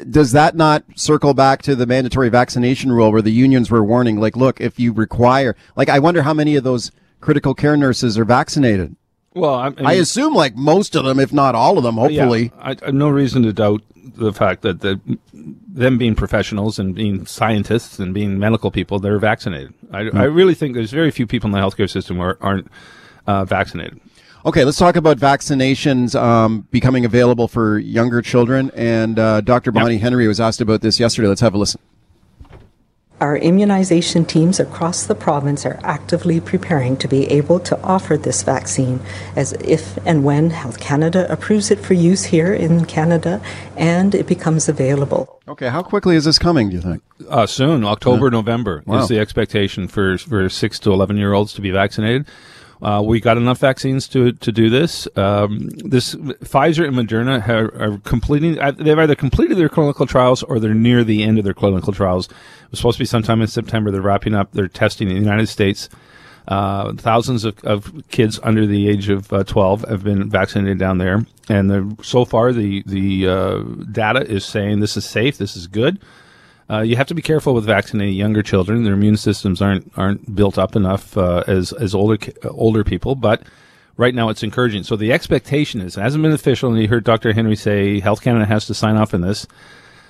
[0.10, 4.20] does that not circle back to the mandatory vaccination rule where the unions were warning
[4.20, 8.18] like look if you require like I wonder how many of those critical care nurses
[8.18, 8.96] are vaccinated.
[9.34, 12.52] well I, I assume like most of them if not all of them hopefully.
[12.56, 13.82] Yeah, I, I have no reason to doubt
[14.16, 15.00] the fact that the,
[15.34, 19.74] them being professionals and being scientists and being medical people, they're vaccinated.
[19.92, 20.18] I, Hmm.
[20.18, 22.68] I really think there's very few people in the healthcare system who are, aren't
[23.28, 24.00] uh, vaccinated.
[24.44, 28.72] Okay, let's talk about vaccinations um, becoming available for younger children.
[28.74, 29.72] And uh, Dr.
[29.72, 31.28] Bonnie Henry was asked about this yesterday.
[31.28, 31.80] Let's have a listen.
[33.22, 38.42] Our immunization teams across the province are actively preparing to be able to offer this
[38.42, 39.00] vaccine
[39.36, 43.40] as if and when Health Canada approves it for use here in Canada
[43.78, 45.40] and it becomes available.
[45.48, 46.70] Okay, how quickly is this coming?
[46.70, 47.04] Do you think?
[47.30, 49.04] Uh, soon, October, November Wow.
[49.04, 52.26] is the expectation for for six to eleven year olds to be vaccinated.
[52.82, 55.08] Uh, we got enough vaccines to to do this.
[55.16, 58.58] Um, this Pfizer and Moderna are, are completing.
[58.60, 61.94] uh, They've either completed their clinical trials or they're near the end of their clinical
[61.94, 62.28] trials.
[62.28, 63.92] It was supposed to be sometime in September.
[63.92, 65.90] They're wrapping up their testing in the United States.
[66.48, 70.98] Uh, thousands of, of kids under the age of uh, 12 have been vaccinated down
[70.98, 73.60] there, and the, so far the the uh,
[73.92, 76.00] data is saying this is safe, this is good.
[76.72, 80.36] Uh, you have to be careful with vaccinating younger children; their immune systems aren't aren't
[80.36, 83.16] built up enough uh, as as older uh, older people.
[83.16, 83.44] But
[83.98, 84.84] right now, it's encouraging.
[84.84, 87.34] So the expectation is, it hasn't been official, and you heard Dr.
[87.34, 89.48] Henry say Health Canada has to sign off on this.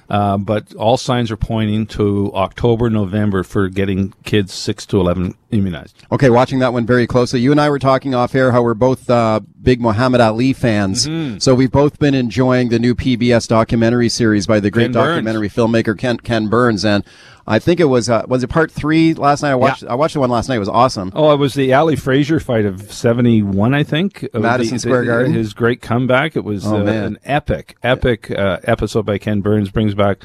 [0.10, 5.36] Uh, but all signs are pointing to October, November for getting kids six to eleven
[5.52, 5.96] immunized.
[6.12, 7.40] Okay, watching that one very closely.
[7.40, 11.08] You and I were talking off air how we're both uh, big Muhammad Ali fans.
[11.08, 11.40] Mm-hmm.
[11.40, 15.08] So we've both been enjoying the new PBS documentary series by the great Ken Burns.
[15.08, 17.06] documentary filmmaker Ken Ken Burns, and
[17.52, 19.52] I think it was uh, was it part three last night.
[19.52, 20.56] I watched I watched the one last night.
[20.56, 21.12] It was awesome.
[21.14, 24.26] Oh, it was the Ali Frazier fight of '71, I think.
[24.34, 25.34] Madison the- Square Garden?
[25.34, 26.38] His great comeback.
[26.38, 29.70] It was Oh, uh, an epic, epic uh, episode by Ken Burns.
[29.70, 30.24] Brings back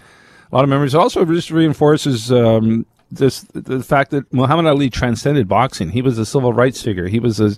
[0.53, 0.95] a lot of memories.
[0.95, 5.91] It also just reinforces um, this the fact that Muhammad Ali transcended boxing.
[5.91, 7.09] He was a civil rights figure.
[7.09, 7.57] He was a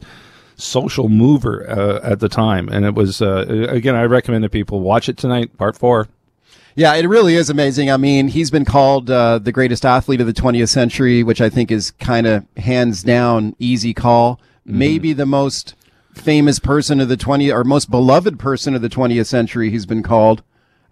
[0.56, 3.94] social mover uh, at the time, and it was uh, again.
[3.94, 5.56] I recommend that people watch it tonight.
[5.58, 6.08] Part four.
[6.78, 7.90] Yeah, it really is amazing.
[7.90, 11.48] I mean, he's been called uh, the greatest athlete of the 20th century, which I
[11.48, 14.36] think is kind of hands down easy call.
[14.64, 14.78] Mm-hmm.
[14.78, 15.74] Maybe the most
[16.14, 20.04] famous person of the 20th or most beloved person of the 20th century he's been
[20.04, 20.44] called.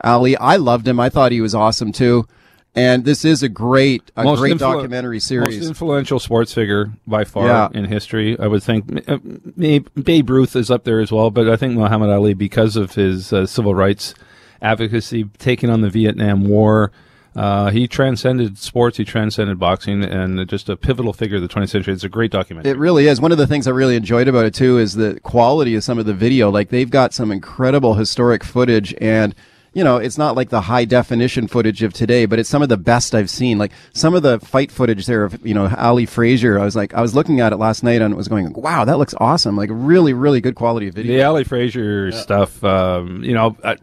[0.03, 0.99] Ali, I loved him.
[0.99, 2.27] I thought he was awesome too.
[2.75, 5.57] And this is a great, a Most great influ- documentary series.
[5.59, 7.69] Most influential sports figure by far Yeah.
[7.73, 8.37] in history.
[8.41, 9.19] I would think uh,
[9.57, 13.33] Babe Ruth is up there as well, but I think Muhammad Ali, because of his
[13.33, 14.15] uh, civil rights
[14.63, 16.93] advocacy, taking on the Vietnam War,
[17.37, 21.69] uh, he transcended sports, he transcended boxing, and just a pivotal figure of the 20th
[21.69, 21.93] century.
[21.93, 22.71] It's a great documentary.
[22.71, 23.21] It really is.
[23.21, 25.99] One of the things I really enjoyed about it too is the quality of some
[25.99, 26.51] of the video.
[26.51, 29.35] Like they've got some incredible historic footage and
[29.77, 32.71] you know, it's not like the high definition footage of today, but it's some of
[32.71, 33.59] the best I've seen.
[33.59, 36.59] Like some of the fight footage there of, you know, Ali Frazier.
[36.59, 38.87] I was like, I was looking at it last night and it was going, wow,
[38.87, 39.55] that looks awesome.
[39.55, 41.19] Like really, really good quality of video.
[41.19, 43.77] The Ali Frazier stuff, um, you know, uh,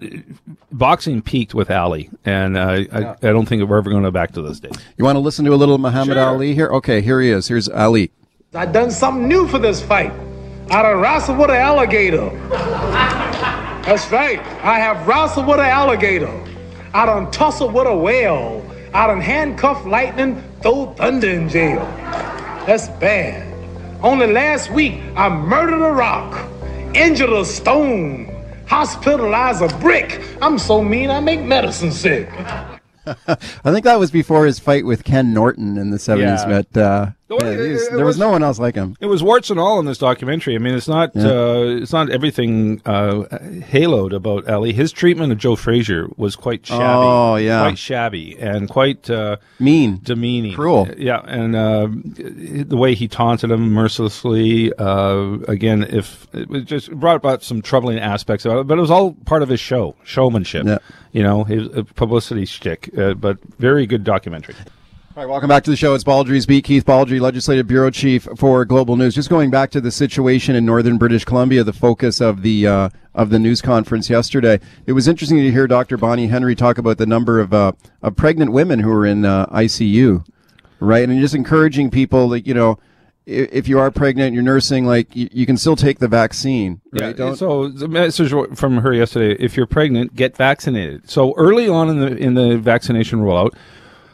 [0.71, 4.12] boxing peaked with Ali, and uh, I, I don't think we're ever going to go
[4.12, 4.73] back to those days.
[4.97, 6.69] You want to listen to a little Muhammad Ali here?
[6.69, 7.47] Okay, here he is.
[7.47, 8.10] Here's Ali.
[8.56, 10.12] I done something new for this fight.
[10.71, 12.32] I done wrestled with an alligator.
[13.84, 14.39] That's right.
[14.63, 16.32] I have wrestled with an alligator.
[16.93, 18.65] I done tussled with a whale.
[18.93, 21.80] I done handcuffed lightning, throw thunder in jail.
[22.65, 23.50] That's bad.
[24.02, 26.50] Only last week, I murdered a rock,
[26.96, 28.30] injured a stone,
[28.67, 30.22] hospitalized a brick.
[30.41, 32.30] I'm so mean, I make medicine sick.
[33.06, 33.36] I
[33.72, 36.62] think that was before his fight with Ken Norton in the 70s, Yeah.
[36.72, 38.96] but uh, Yeah, he's- there was no one else like him.
[39.00, 40.56] It was warts and all in this documentary.
[40.56, 41.28] I mean, it's not Yeah.
[41.28, 43.24] uh, it's not everything uh,
[43.72, 44.74] haloed about Ali.
[44.74, 46.84] His treatment of Joe Frazier was quite shabby.
[46.84, 47.62] Oh, yeah.
[47.62, 50.88] quite shabby and quite uh, mean, demeaning, cruel.
[50.98, 54.72] Yeah, and uh, the way he taunted him mercilessly.
[54.78, 58.82] Uh, again, if it was just brought about some troubling aspects about it, but it
[58.82, 60.65] was all part of his show, showmanship.
[60.65, 60.78] Yeah.
[61.12, 62.89] You know, his uh, publicity shtick.
[62.98, 64.56] Uh, but very good documentary.
[65.15, 65.93] All right, welcome back to the show.
[65.93, 66.63] It's Baldrey's Beat.
[66.63, 69.13] Keith Baldrey, Legislative Bureau Chief for Global News.
[69.13, 72.89] Just going back to the situation in northern British Columbia, the focus of the uh,
[73.13, 74.60] of the news conference yesterday.
[74.88, 75.97] It was interesting to hear Dr.
[75.97, 79.45] Bonnie Henry talk about the number of uh, of pregnant women who are in uh,
[79.47, 80.26] ICU,
[80.80, 81.08] right?
[81.08, 82.80] And just encouraging people, like you know,
[83.28, 87.02] if you are pregnant, you're nursing, like you, you can still take the vaccine, right?
[87.10, 91.08] Yeah, Don't- so the message from her yesterday: if you're pregnant, get vaccinated.
[91.08, 93.52] So early on in the in the vaccination rollout,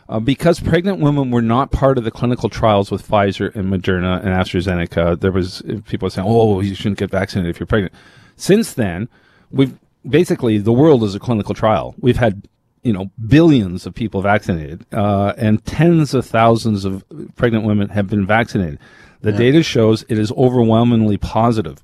[0.09, 4.17] uh, because pregnant women were not part of the clinical trials with Pfizer and Moderna
[4.19, 7.93] and AstraZeneca, there was people saying, "Oh, you shouldn't get vaccinated if you're pregnant."
[8.35, 9.07] Since then,
[9.51, 11.93] we've basically the world is a clinical trial.
[11.99, 12.47] We've had
[12.81, 17.03] you know billions of people vaccinated, uh, and tens of thousands of
[17.35, 18.79] pregnant women have been vaccinated.
[19.21, 19.37] The Yeah.
[19.37, 21.77] data shows it is overwhelmingly positive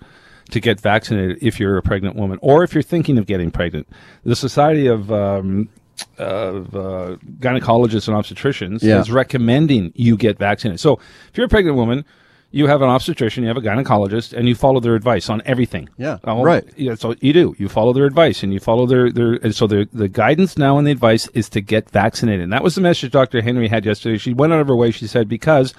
[0.51, 3.88] to get vaccinated if you're a pregnant woman or if you're thinking of getting pregnant.
[4.23, 5.69] The Society of um,
[6.17, 8.99] of uh, gynecologists and obstetricians Yeah.
[8.99, 10.79] is recommending you get vaccinated.
[10.79, 10.93] So
[11.29, 12.05] if you're a pregnant woman,
[12.51, 15.89] you have an obstetrician, you have a gynecologist, and you follow their advice on everything.
[15.97, 16.63] Yeah, Uh, right.
[16.77, 17.53] Yeah, so you do.
[17.58, 19.34] You follow their advice, and you follow their their.
[19.43, 22.43] And so the the guidance now and the advice is to get vaccinated.
[22.43, 23.41] And that was the message Dr.
[23.41, 24.17] Henry had yesterday.
[24.17, 24.91] She went out of her way.
[24.91, 25.73] She said because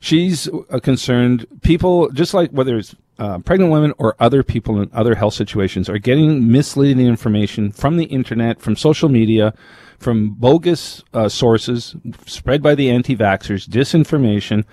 [0.00, 4.90] she's uh, concerned people just like whether it's uh, pregnant women or other people in
[4.92, 9.54] other health situations are getting misleading information from the internet from social media
[9.98, 11.94] from bogus uh, sources
[12.26, 14.64] spread by the anti-vaxxers disinformation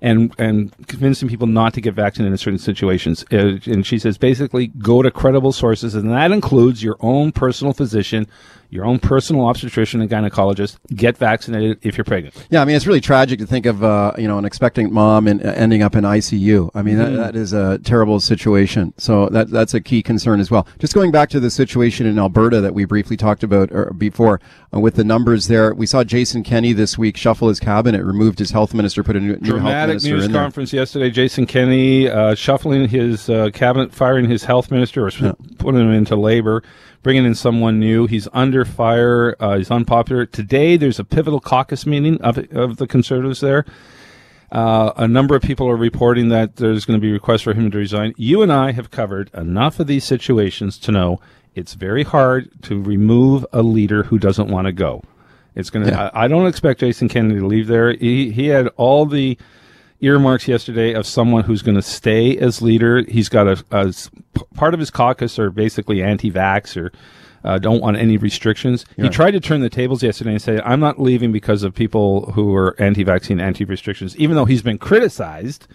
[0.00, 3.24] and and convincing people not to get vaccinated in certain situations.
[3.32, 7.72] Uh, and she says basically go to credible sources and that includes your own personal
[7.72, 8.26] physician
[8.72, 12.86] your own personal obstetrician and gynecologist get vaccinated if you're pregnant Yeah, I mean, it's
[12.86, 15.94] really tragic to think of, uh, you know, an expectant mom and uh, ending up
[15.94, 16.70] in ICU.
[16.74, 17.16] I mean, Mhm.
[17.16, 18.94] that, that is a terrible situation.
[18.96, 20.66] So that that's a key concern as well.
[20.78, 24.40] Just going back to the situation in Alberta that we briefly talked about uh, before,
[24.74, 28.38] uh, with the numbers there, we saw Jason Kenney this week shuffle his cabinet, removed
[28.38, 30.42] his health minister, put a new, new health dramatic minister news in there.
[30.42, 31.10] conference yesterday.
[31.10, 35.10] Jason Kenney uh, shuffling his uh, cabinet, firing his health minister, or
[35.58, 36.62] putting him into labor,
[37.02, 38.06] bringing in someone new.
[38.06, 39.36] He's under fire.
[39.40, 40.26] Uh, he's unpopular.
[40.26, 43.64] Today, there's a pivotal caucus meeting of of the Conservatives there.
[44.50, 47.70] Uh, a number of people are reporting that there's going to be requests for him
[47.70, 48.12] to resign.
[48.18, 51.20] You and I have covered enough of these situations to know
[51.54, 55.02] it's very hard to remove a leader who doesn't want to go.
[55.54, 55.92] It's going to.
[55.92, 56.10] Yeah.
[56.14, 57.92] I, I don't expect Jason Kenney to leave there.
[57.94, 59.38] He he had all the
[60.02, 63.02] earmarks yesterday of someone who's going to stay as leader.
[63.08, 63.92] He's got a
[64.54, 66.92] part of his caucus are basically anti-vax or
[67.44, 68.84] uh, don't want any restrictions.
[68.96, 72.32] He tried to turn the tables yesterday and say, "I'm not leaving because of people
[72.32, 75.66] who are anti-vaccine, anti-restrictions," even though he's been criticized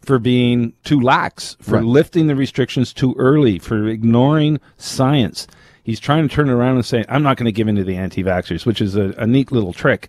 [0.00, 1.84] for being too lax, for Right.
[1.84, 5.46] lifting the restrictions too early, for ignoring science.
[5.84, 7.84] He's trying to turn it around and say, I'm not going to give in to
[7.84, 10.08] the anti vaxxers, which is a, a neat little trick.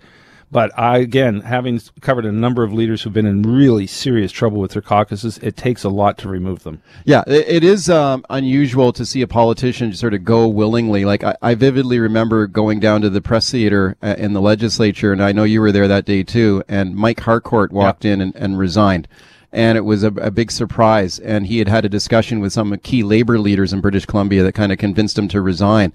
[0.53, 4.61] But I, again, having covered a number of leaders who've been in really serious trouble
[4.61, 6.81] with their caucuses, it takes a lot to remove them.
[7.05, 11.05] Yeah, it, it is um, unusual to see a politician sort of go willingly.
[11.05, 15.11] Like I, I vividly remember going down to the press theater uh, in the legislature,
[15.11, 16.63] and I know you were there that day too.
[16.69, 19.07] And Mike Harcourt walked in and, and resigned,
[19.51, 21.17] and it was a, a big surprise.
[21.17, 24.53] And he had had a discussion with some key labor leaders in British Columbia that
[24.53, 25.93] kind of convinced him to resign.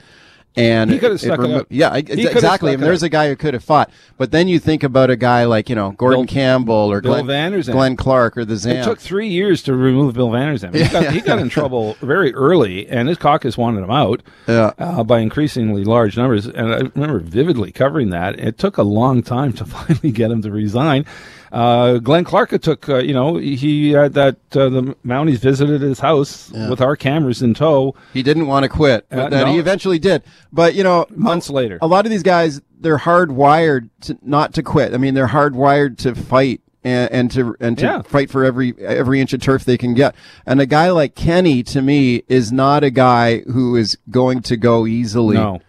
[0.56, 1.66] And He could have stuck it remo-.
[1.70, 2.72] Yeah, I- He could have exactly.
[2.72, 5.14] I mean, there's a guy who could have fought, but then you think about a
[5.14, 8.76] guy like you know Gordon Bill- Campbell or Bill Glenn, Glenn Clark or the Zan.
[8.76, 10.74] It took three years to remove Bill Vander Zalm.
[10.74, 14.72] He, got, he got in trouble very early, and his caucus wanted him out Yeah.
[14.78, 16.46] uh, by increasingly large numbers.
[16.46, 18.40] And I remember vividly covering that.
[18.40, 21.04] It took a long time to finally get him to resign.
[21.52, 26.00] Uh, Glenn Clark took, uh, you know, he had that uh, the Mounties visited his
[26.00, 26.68] house Yeah.
[26.70, 27.94] with our cameras in tow.
[28.12, 29.52] He didn't want to quit, but Uh, then no.
[29.52, 30.22] he eventually did.
[30.52, 31.78] But you know, Months later.
[31.80, 34.94] a lot of these guys they're hardwired to not to quit.
[34.94, 38.02] I mean, they're hardwired to fight and, and to and to Yeah.
[38.02, 40.14] fight for every every inch of turf they can get.
[40.46, 44.56] And a guy like Kenney, to me, is not a guy who is going to
[44.56, 45.36] go easily.
[45.36, 45.60] No.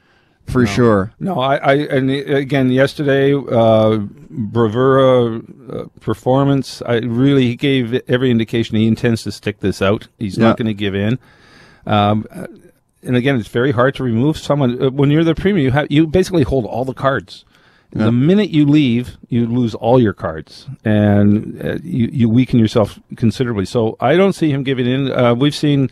[0.49, 1.11] For sure.
[1.19, 3.97] No, I, I and again yesterday, uh,
[4.29, 6.81] bravura uh, performance.
[6.85, 10.07] I really he gave every indication he intends to stick this out.
[10.17, 10.45] He's Yeah.
[10.47, 11.19] not going to give in.
[11.85, 12.25] Um,
[13.03, 15.63] and again, it's very hard to remove someone uh, when you're the premier.
[15.63, 17.45] You have you basically hold all the cards,
[17.91, 22.99] The minute you leave, you lose all your cards, and uh, you you weaken yourself
[23.15, 23.65] considerably.
[23.65, 25.11] So I don't see him giving in.
[25.11, 25.89] Uh, we've seen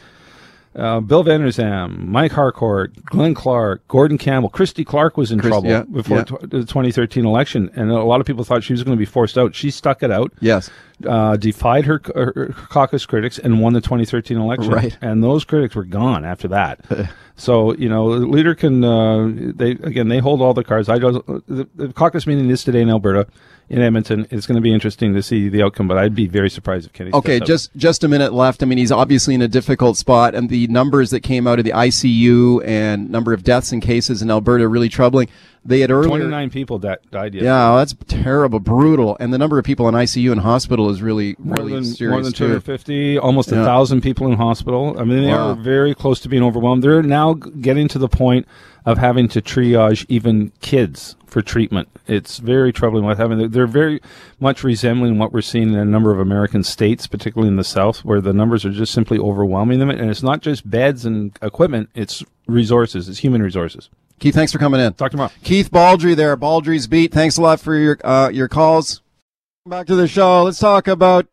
[0.76, 5.52] uh, Bill Vander Zalm, Mike Harcourt, Glenn Clark, Gordon Campbell, Christy Clark was in Christ-
[5.52, 6.24] trouble yeah, before yeah.
[6.24, 9.06] tw- the 2013 election, and a lot of people thought she was going to be
[9.06, 9.56] forced out.
[9.56, 10.32] She stuck it out.
[10.40, 10.70] Yes.
[11.06, 14.72] Uh, defied her, her caucus critics and won the 2013 election.
[14.72, 14.98] Right.
[15.00, 16.80] And those critics were gone after that.
[17.36, 18.84] so you know, the leader can.
[18.84, 20.90] Uh, they again, they hold all the cards.
[20.90, 21.24] I don't.
[21.48, 23.28] The, the caucus meeting is today in Alberta,
[23.70, 24.28] in Edmonton.
[24.32, 26.94] It's going to be interesting to see the outcome, but I'd be very surprised if
[26.94, 27.12] Kenney.
[27.14, 28.64] Okay, just just a minute left.
[28.64, 31.66] I mean, he's obviously in a difficult spot, and the numbers that came out of
[31.66, 35.28] the ICU and number of deaths and cases in Alberta are really troubling.
[35.68, 37.46] They had earlier, 29 people that died yesterday.
[37.52, 41.36] yeah, that's terrible, brutal, and the number of people in ICU and hospital is really
[41.38, 42.46] more really than serious more than too.
[42.46, 43.66] 250, almost a Yeah.
[43.66, 44.96] thousand people in hospital.
[44.98, 45.50] I mean, they Wow.
[45.52, 46.84] are very close to being overwhelmed.
[46.84, 48.48] They're now getting to the point
[48.86, 51.90] of having to triage even kids for treatment.
[52.08, 53.52] It's very troubling what happened.
[53.52, 54.00] They're very
[54.40, 58.06] much resembling what we're seeing in a number of American states, particularly in the South,
[58.06, 59.90] where the numbers are just simply overwhelming them.
[59.90, 63.90] And it's not just beds and equipment; it's resources, it's human resources.
[64.20, 64.94] Keith, thanks for coming in.
[64.94, 65.32] Talk tomorrow.
[65.44, 67.14] Keith Baldrey there, Baldrey's Beat.
[67.14, 69.02] Thanks a lot for your uh, your calls.
[69.66, 70.44] Back to the show.
[70.44, 71.28] Let's talk about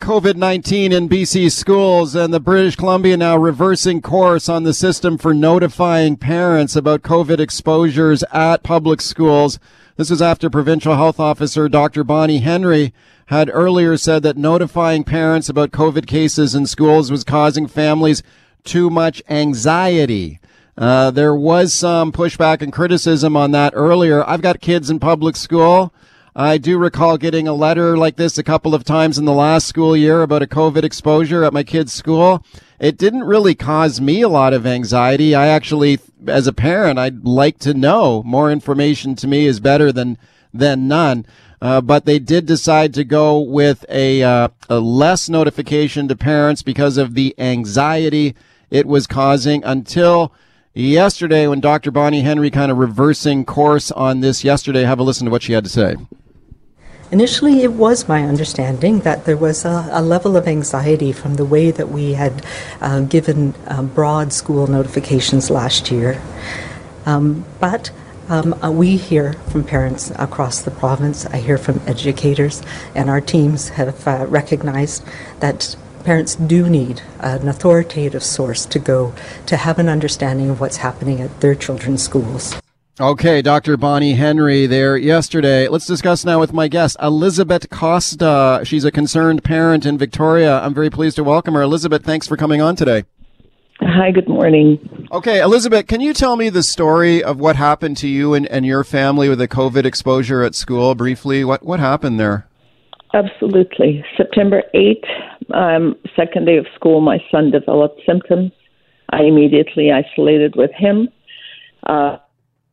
[0.00, 5.18] COVID 19 in BC schools and the British Columbia now reversing course on the system
[5.18, 9.58] for notifying parents about COVID exposures at public schools.
[9.96, 12.02] This was after Provincial Health Officer Dr.
[12.02, 12.94] Bonnie Henry
[13.26, 18.22] had earlier said that notifying parents about COVID cases in schools was causing families
[18.64, 20.40] too much anxiety.
[20.76, 24.26] Uh, there was some pushback and criticism on that earlier.
[24.26, 25.92] I've got kids in public school.
[26.34, 29.66] I do recall getting a letter like this a couple of times in the last
[29.66, 32.42] school year about a COVID exposure at my kid's school.
[32.80, 35.34] It didn't really cause me a lot of anxiety.
[35.34, 39.92] I actually, as a parent, I'd like to know more information to me is better
[39.92, 40.16] than,
[40.54, 41.26] than none.
[41.60, 46.62] Uh, but they did decide to go with a, uh, a less notification to parents
[46.62, 48.34] because of the anxiety
[48.70, 50.32] it was causing until
[50.74, 51.90] yesterday when Dr.
[51.90, 54.82] Bonnie Henry kind of reversing course on this yesterday.
[54.82, 55.96] Have a listen to what she had to say.
[57.10, 61.44] Initially, it was my understanding that there was a, a level of anxiety from the
[61.44, 62.44] way that we had
[62.80, 66.22] uh, given um, broad school notifications last year.
[67.04, 67.90] Um, but
[68.30, 72.62] um, uh, we hear from parents across the province, I hear from educators,
[72.94, 75.04] and our teams have uh, recognized
[75.40, 79.14] that parents do need an authoritative source to go
[79.46, 82.54] to have an understanding of what's happening at their children's schools.
[83.00, 83.78] Okay, Dr.
[83.78, 85.66] Bonnie Henry there yesterday.
[85.66, 88.60] Let's discuss now with my guest, Elizabeth Costa.
[88.64, 90.60] She's a concerned parent in Victoria.
[90.60, 91.62] I'm very pleased to welcome her.
[91.62, 93.04] Elizabeth, thanks for coming on today.
[93.80, 95.08] Hi, good morning.
[95.10, 98.64] Okay, Elizabeth, can you tell me the story of what happened to you and, and
[98.64, 101.44] your family with the COVID exposure at school briefly?
[101.44, 102.46] What, what happened there?
[103.14, 104.02] Absolutely.
[104.16, 105.04] September 8th,
[105.52, 108.52] um, second day of school, my son developed symptoms.
[109.10, 111.08] I immediately isolated with him.
[111.86, 112.16] Uh,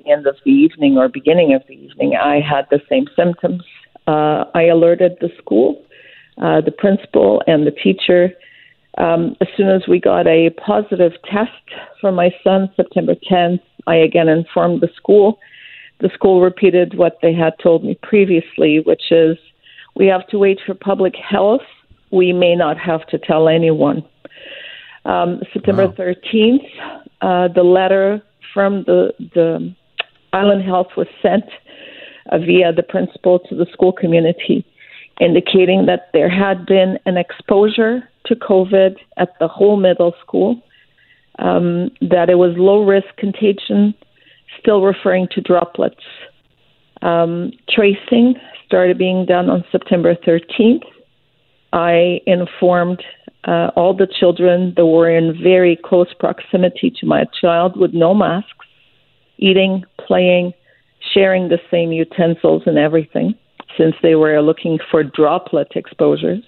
[0.10, 3.64] end of the evening or beginning of the evening, I had the same symptoms.
[4.08, 5.84] Uh, I alerted the school,
[6.42, 8.32] uh, the principal, and the teacher.
[8.98, 11.52] Um, as soon as we got a positive test
[12.00, 15.40] for my son, September 10th, I again informed the school.
[16.00, 19.38] The school repeated what they had told me previously, which is
[20.00, 21.62] we have to wait for public health.
[22.10, 24.04] We may not have to tell anyone.
[25.06, 25.94] Um, September Wow.
[25.94, 26.66] 13th,
[27.22, 28.24] uh, the letter
[28.54, 29.76] from the, the
[30.34, 31.44] Island Health was sent
[32.32, 34.66] uh, via the principal to the school community,
[35.20, 40.62] indicating that there had been an exposure to COVID at the whole middle school,
[41.40, 43.94] um, that it was low risk contagion,
[44.60, 46.04] still referring to droplets.
[47.02, 48.36] Um, tracing
[48.70, 50.84] started being done on September 13th.
[51.74, 53.04] I informed
[53.48, 58.14] uh, all the children that were in very close proximity to my child with no
[58.14, 58.68] masks,
[59.40, 60.54] eating, playing,
[61.14, 63.34] sharing the same utensils and everything,
[63.76, 66.44] since they were looking for droplet exposures.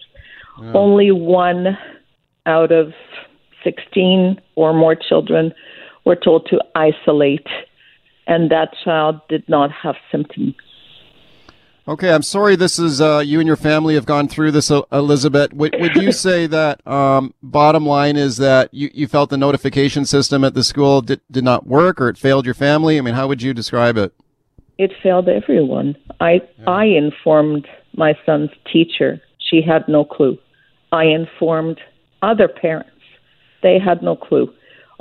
[0.75, 1.75] Only one
[2.45, 2.93] out of
[3.63, 5.53] 16 or more children
[6.05, 7.47] were told to isolate,
[8.27, 10.55] and that child did not have symptoms.
[11.91, 14.83] Okay, I'm sorry this is, uh, you and your family have gone through this, uh,
[14.93, 15.51] Elizabeth.
[15.51, 20.05] Would, would you say that, um, bottom line is that you, you felt the notification
[20.05, 22.97] system at the school did, did not work or it failed your family?
[22.97, 24.13] I mean, how would you describe it?
[24.77, 25.97] It failed everyone.
[26.21, 27.67] I I informed
[27.97, 29.21] my son's teacher.
[29.37, 30.37] She had no clue.
[30.93, 31.81] I informed
[32.21, 32.89] other parents.
[33.63, 34.51] They had no clue.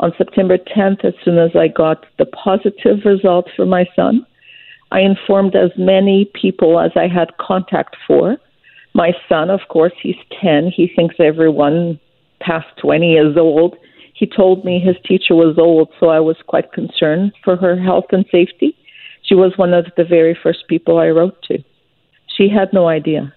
[0.01, 4.26] On September 10th, as soon as I got the positive result for my son,
[4.93, 8.36] I informed as many people as I had contact for.
[8.93, 10.72] My son, of course, he's 10.
[10.74, 12.01] He thinks everyone
[12.41, 13.76] past 20 is old.
[14.14, 18.07] He told me his teacher was old, so I was quite concerned for her health
[18.11, 18.76] and safety.
[19.22, 21.62] She was one of the very first people I wrote to.
[22.36, 23.32] She had no idea.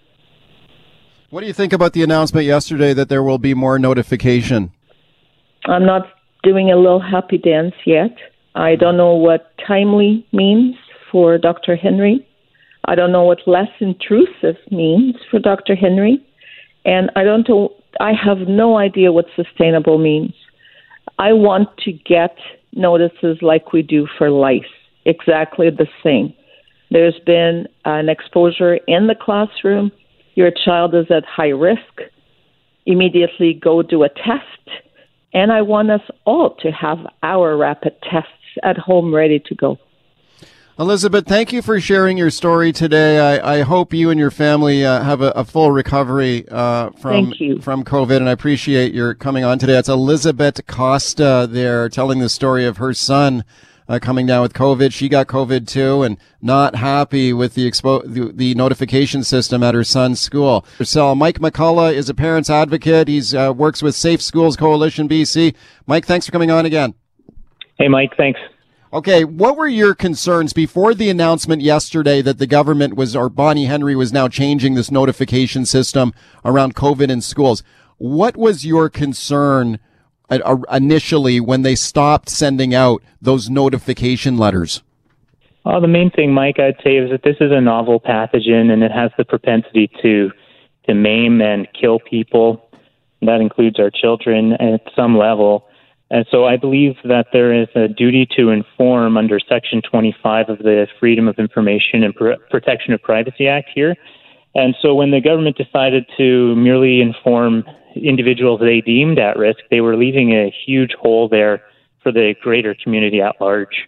[1.30, 4.72] What do you think about the announcement yesterday that there will be more notification?
[5.66, 6.08] I'm not
[6.42, 8.16] doing a little happy dance yet.
[8.56, 10.76] I don't know what timely means
[11.14, 11.78] for Dr.
[11.78, 12.28] Henry.
[12.86, 15.76] I don't know what less intrusive means for Dr.
[15.76, 16.22] Henry.
[16.84, 17.48] And I don't
[18.02, 20.34] I have no idea what sustainable means.
[21.20, 22.36] I want to get
[22.74, 24.64] notices like we do for lice,
[25.06, 26.34] exactly the same.
[26.90, 29.92] There's been an exposure in the classroom.
[30.36, 32.02] Your child is at high risk.
[32.86, 34.82] Immediately go do a test.
[35.34, 38.30] And I want us all to have our rapid tests
[38.64, 39.78] at home ready to go.
[40.80, 43.20] Elizabeth, thank you for sharing your story today.
[43.20, 47.32] I, I hope you and your family uh, have a, a, full recovery uh, from
[47.62, 49.78] from COVID, and I appreciate your coming on today.
[49.78, 53.44] It's Elizabeth Costa there telling the story of her son
[53.88, 54.92] uh, coming down with COVID.
[54.92, 59.76] She got COVID too, and not happy with the, expo- the, the notification system at
[59.76, 60.66] her son's school.
[60.82, 63.08] So Mike McCullough is a parents advocate.
[63.08, 65.54] He's uh, works with Safe Schools Coalition BC.
[65.86, 66.96] Mike, thanks for coming on again.
[67.78, 68.18] Hey, Mike.
[68.18, 68.40] Thanks.
[68.94, 73.66] Okay, what were your concerns before the announcement yesterday that the government was, or Bonnie
[73.66, 76.14] Henry was now changing this notification system
[76.46, 77.64] around COVID in schools?
[77.98, 79.80] What was your concern
[80.30, 84.84] uh, initially when they stopped sending out those notification letters?
[85.66, 88.84] Well, the main thing, Mike, I'd say is that this is a novel pathogen and
[88.84, 90.30] it has the propensity to
[90.88, 92.70] to maim and kill people.
[93.24, 95.66] That includes our children at some level.
[96.14, 100.60] And so I believe that there is a duty to inform under Section 25 of
[100.60, 102.14] the Freedom of Information and
[102.52, 103.96] Protection of Privacy Act here.
[104.54, 107.64] And so when the government decided to merely inform
[107.96, 111.64] individuals they deemed at risk, they were leaving a huge hole there
[112.04, 113.88] for the greater community at large.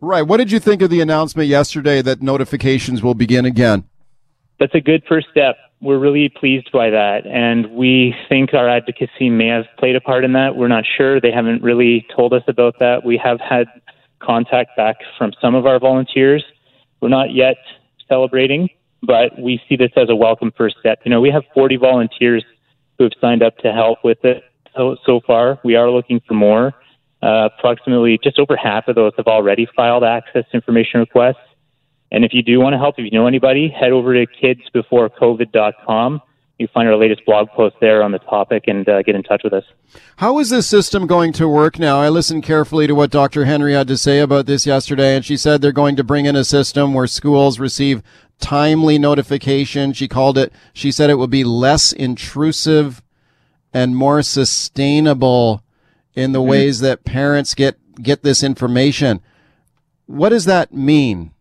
[0.00, 0.22] Right.
[0.22, 3.84] What did you think of the announcement yesterday that notifications will begin again?
[4.58, 7.26] That's a good first step we're really pleased by that.
[7.26, 10.56] And we think our advocacy may have played a part in that.
[10.56, 11.20] We're not sure.
[11.20, 13.04] They haven't really told us about that.
[13.04, 13.66] We have had
[14.20, 16.44] contact back from some of our volunteers.
[17.00, 17.56] We're not yet
[18.08, 18.70] celebrating,
[19.02, 21.00] but we see this as a welcome first step.
[21.04, 22.44] You know, we have 40 volunteers
[22.96, 24.42] who have signed up to help with it
[24.74, 25.60] so, so far.
[25.64, 26.74] We are looking for more.
[27.22, 31.36] Uh, approximately just over half of those have already filed access information requests.
[32.12, 36.22] And if you do want to help, if you know anybody, head over to kidsbeforecovid.com.
[36.58, 39.42] You find our latest blog post there on the topic and uh, get in touch
[39.44, 39.64] with us.
[40.16, 42.00] How is this system going to work now?
[42.00, 43.44] I listened carefully to what Dr.
[43.44, 46.34] Henry had to say about this yesterday, and she said they're going to bring in
[46.34, 48.02] a system where schools receive
[48.40, 49.92] timely notification.
[49.92, 53.02] She called it, she said it would be less intrusive
[53.74, 55.62] and more sustainable
[56.14, 56.48] in the mm-hmm.
[56.50, 59.20] ways that parents get, get this information.
[60.06, 61.32] What does that mean?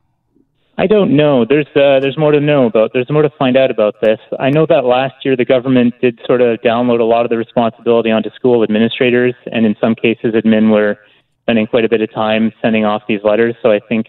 [0.77, 1.45] I don't know.
[1.45, 2.91] There's uh, there's more to know about.
[2.93, 4.19] There's more to find out about this.
[4.39, 7.37] I know that last year the government did sort of download a lot of the
[7.37, 10.97] responsibility onto school administrators, and in some cases, admin were
[11.43, 13.55] spending quite a bit of time sending off these letters.
[13.61, 14.07] So I think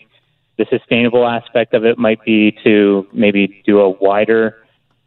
[0.58, 4.56] the sustainable aspect of it might be to maybe do a wider,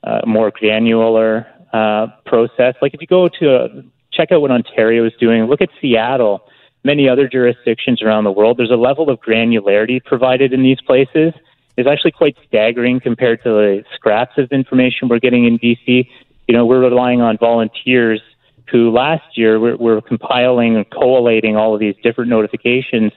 [0.04, 2.76] uh, more granular uh, process.
[2.82, 3.68] Like if you go to a,
[4.14, 6.42] check out what Ontario is doing, look at Seattle,
[6.86, 8.58] many other jurisdictions around the world.
[8.58, 11.34] There's a level of granularity provided in these places
[11.80, 16.08] is actually quite staggering compared to the scraps of information we're getting in BC.
[16.48, 18.22] You know, we're relying on volunteers
[18.70, 23.14] who last year were, were compiling and collating all of these different notifications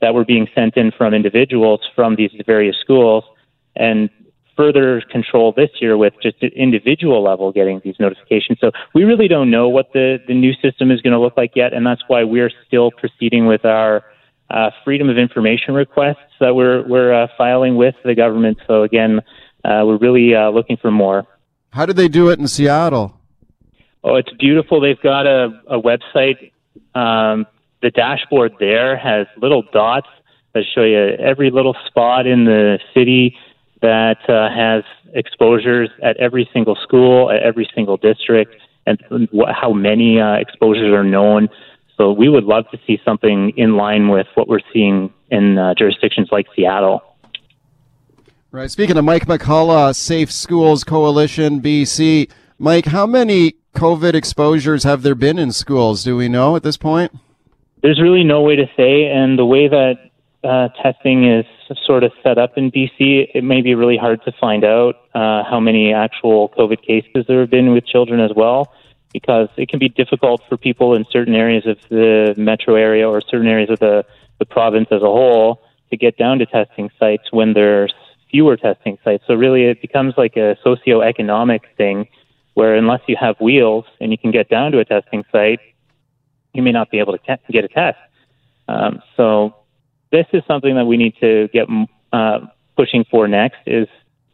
[0.00, 3.24] that were being sent in from individuals from these various schools
[3.74, 4.10] and
[4.56, 8.58] further control this year with just an individual level getting these notifications.
[8.60, 11.56] So we really don't know what the, the new system is going to look like
[11.56, 14.04] yet, and that's why we're still proceeding with our
[14.54, 18.58] uh, freedom of information requests that we're we're uh, filing with the government.
[18.66, 19.20] So again,
[19.64, 21.26] uh, we're really uh, looking for more.
[21.70, 23.18] How did they do it in Seattle?
[24.04, 24.80] Oh, it's beautiful.
[24.80, 26.52] They've got a, a website.
[26.94, 27.46] Um,
[27.82, 30.06] the dashboard there has little dots
[30.54, 33.36] that show you every little spot in the city
[33.82, 34.84] that uh, has
[35.14, 38.54] exposures at every single school, at every single district,
[38.86, 39.02] and
[39.60, 41.48] how many uh, exposures are known.
[41.96, 45.74] So we would love to see something in line with what we're seeing in uh,
[45.74, 47.02] jurisdictions like Seattle.
[48.50, 48.70] Right.
[48.70, 55.16] Speaking of Mike McCullough, Safe Schools Coalition BC, Mike, how many COVID exposures have there
[55.16, 56.04] been in schools?
[56.04, 57.12] Do we know at this point?
[57.82, 59.94] There's really no way to say, and the way that
[60.44, 61.44] uh, testing is
[61.84, 65.42] sort of set up in BC, it may be really hard to find out uh,
[65.42, 68.72] how many actual COVID cases there have been with children as well,
[69.14, 73.22] because it can be difficult for people in certain areas of the metro area or
[73.22, 74.04] certain areas of the,
[74.40, 77.94] the province as a whole to get down to testing sites when there's
[78.30, 79.22] fewer testing sites.
[79.28, 82.08] So really, it becomes like a socioeconomic thing
[82.54, 85.60] where unless you have wheels and you can get down to a testing site,
[86.52, 87.98] you may not be able to te- get a test.
[88.66, 89.54] Um, so
[90.10, 91.68] this is something that we need to get
[92.12, 92.40] uh,
[92.76, 93.86] pushing for next is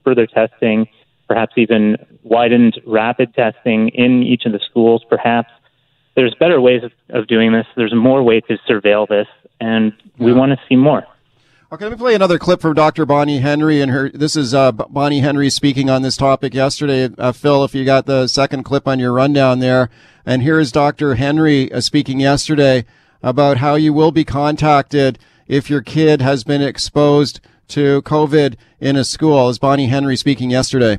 [0.05, 0.87] further testing,
[1.29, 5.05] perhaps even widened rapid testing in each of the schools.
[5.09, 5.51] Perhaps
[6.17, 7.67] there's better ways of, of doing this.
[7.77, 9.29] There's more ways to surveil this,
[9.61, 11.05] and we want to see more.
[11.73, 13.07] Okay, let me play another clip from Dr.
[13.07, 14.11] Bonnie Henry and her.
[14.11, 17.09] This is uh, Bonnie Henry speaking on this topic yesterday.
[17.17, 19.89] Uh, Phil, if you got the second clip on your rundown there,
[20.27, 21.15] and here is Dr.
[21.15, 22.85] Henry uh, speaking yesterday
[23.23, 28.97] about how you will be contacted if your kid has been exposed to COVID in
[28.97, 29.49] a school.
[29.49, 30.99] Is Bonnie Henry speaking yesterday?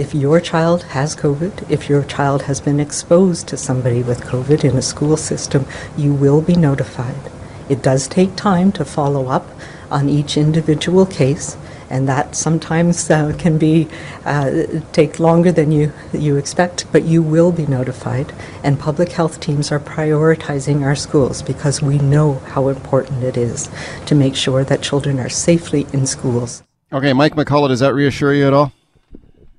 [0.00, 4.64] If your child has COVID, if your child has been exposed to somebody with COVID
[4.64, 7.30] in a school system, you will be notified.
[7.68, 9.46] It does take time to follow up
[9.90, 11.58] on each individual case,
[11.90, 13.88] and that sometimes uh, can be
[14.24, 16.90] uh, take longer than you you expect.
[16.90, 18.32] But you will be notified,
[18.64, 23.68] and public health teams are prioritizing our schools because we know how important it is
[24.06, 26.62] to make sure that children are safely in schools.
[26.90, 28.72] Okay, Mike McCullough, does that reassure you at all?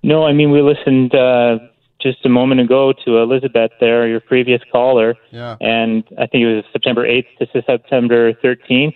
[0.04, 1.60] No, I mean we listened uh,
[2.02, 5.56] just a moment ago to Elizabeth there, your previous caller, yeah.
[5.62, 8.96] and I think it was September 8th to September 13th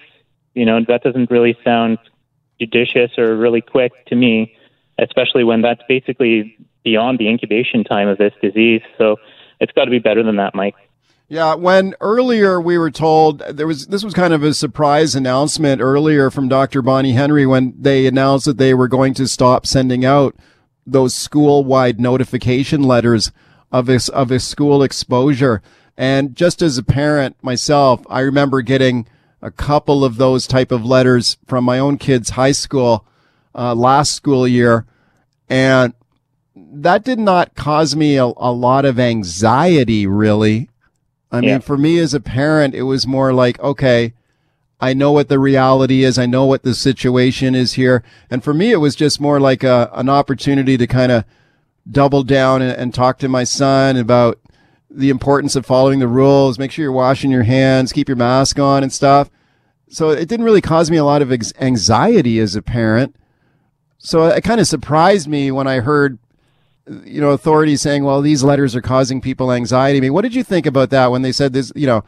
[0.56, 2.00] you know, that doesn't really sound
[2.60, 4.56] judicious or really quick to me,
[4.98, 8.82] especially when that's basically beyond the incubation time of this disease.
[8.98, 9.18] So
[9.60, 10.76] it's got to be better than that, Mike.
[11.28, 15.82] Yeah, when earlier we were told there was this was kind of a surprise announcement
[15.82, 16.84] earlier from Dr.
[16.84, 20.36] Bonnie Henry when they announced that they were going to stop sending out
[20.86, 23.32] those school-wide notification letters
[23.72, 25.62] of a, of a school exposure.
[25.98, 29.08] And just as a parent myself, I remember getting
[29.42, 33.06] a couple of those type of letters from my own kids' high school
[33.54, 34.86] uh, last school year,
[35.48, 35.94] and
[36.56, 40.08] that did not cause me a, a lot of anxiety.
[40.08, 40.70] Really,
[41.32, 41.52] I yeah.
[41.54, 44.14] mean, for me as a parent, it was more like, okay,
[44.80, 46.18] I know what the reality is.
[46.18, 49.64] I know what the situation is here, and for me, it was just more like
[49.64, 51.26] a, an opportunity to kind of
[51.90, 54.40] double down and, and talk to my son about
[54.90, 58.60] the importance of following the rules, make sure you're washing your hands, keep your mask
[58.60, 59.30] on and stuff.
[59.90, 63.16] So it didn't really cause me a lot of anxiety as a parent.
[63.98, 66.18] So it kind of surprised me when I heard,
[67.04, 69.98] you know, authorities saying, well, these letters are causing people anxiety.
[69.98, 72.04] I mean, what did you think about that when they said this, you know,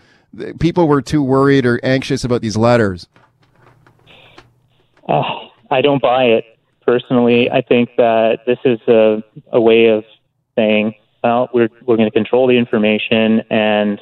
[0.59, 3.07] people were too worried or anxious about these letters?
[5.07, 5.23] Uh,
[5.71, 6.45] I don't buy it
[6.85, 7.49] personally.
[7.49, 10.03] I think that this is a, a way of
[10.55, 13.99] saying, well, we're, we're going to control the information and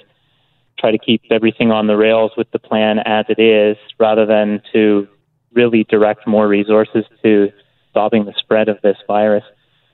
[0.78, 4.62] try to keep everything on the rails with the plan as it is, rather than
[4.74, 5.08] to
[5.54, 7.52] really direct more resources to
[7.90, 9.44] stopping the spread of this virus.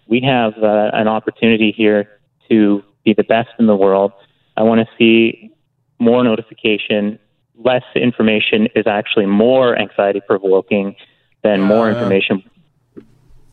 [0.07, 2.09] We have uh, an opportunity here
[2.49, 4.11] to be the best in the world.
[4.57, 5.53] I want to see
[6.01, 7.17] more notification.
[7.55, 10.95] Less information is actually more anxiety provoking
[11.43, 12.43] than more information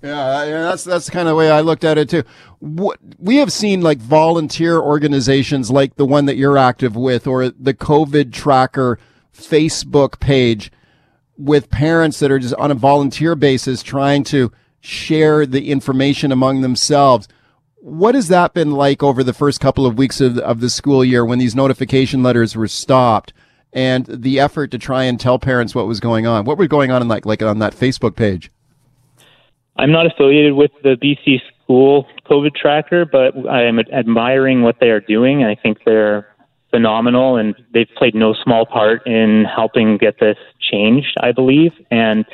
[0.03, 2.23] yeah, that's that's kind of the way I looked at it too.
[2.61, 7.49] What, we have seen like volunteer organizations like the one that you're active with, or
[7.49, 8.99] the COVID Tracker
[9.37, 10.71] Facebook page,
[11.37, 16.61] with parents that are just on a volunteer basis trying to share the information among
[16.61, 17.27] themselves.
[17.81, 21.05] What has that been like over the first couple of weeks of, of the school
[21.05, 23.33] year when these notification letters were stopped,
[23.73, 26.45] and the effort to try and tell parents what was going on?
[26.45, 28.51] What was going on in like like on that Facebook page?
[29.77, 34.89] I'm not affiliated with the BC School COVID Tracker, but I am admiring what they
[34.89, 35.45] are doing.
[35.45, 36.27] I think they're
[36.71, 40.37] phenomenal, and they've played no small part in helping get this
[40.71, 41.73] changed, I believe.
[41.91, 42.25] And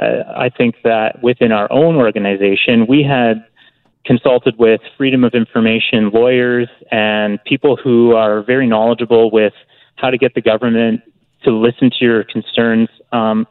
[0.00, 3.44] uh, I think that within our own organization, we had
[4.04, 9.52] consulted with freedom of information lawyers and people who are very knowledgeable with
[9.96, 11.00] how to get the government
[11.44, 12.88] to listen to your concerns.
[13.12, 13.46] Um,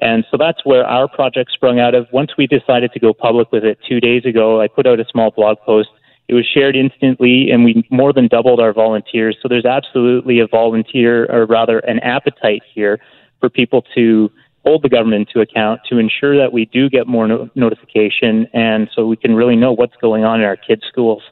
[0.00, 2.06] and so that's where our project sprung out of.
[2.12, 5.04] Once we decided to go public with it two days ago, I put out a
[5.10, 5.88] small blog post.
[6.26, 9.36] It was shared instantly, and we more than doubled our volunteers.
[9.42, 12.98] So there's absolutely a volunteer, or rather, an appetite here
[13.40, 14.30] for people to
[14.64, 18.88] hold the government to account to ensure that we do get more no- notification, and
[18.94, 21.22] so we can really know what's going on in our kids' schools.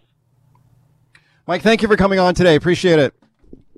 [1.46, 2.54] Mike, thank you for coming on today.
[2.54, 3.14] Appreciate it.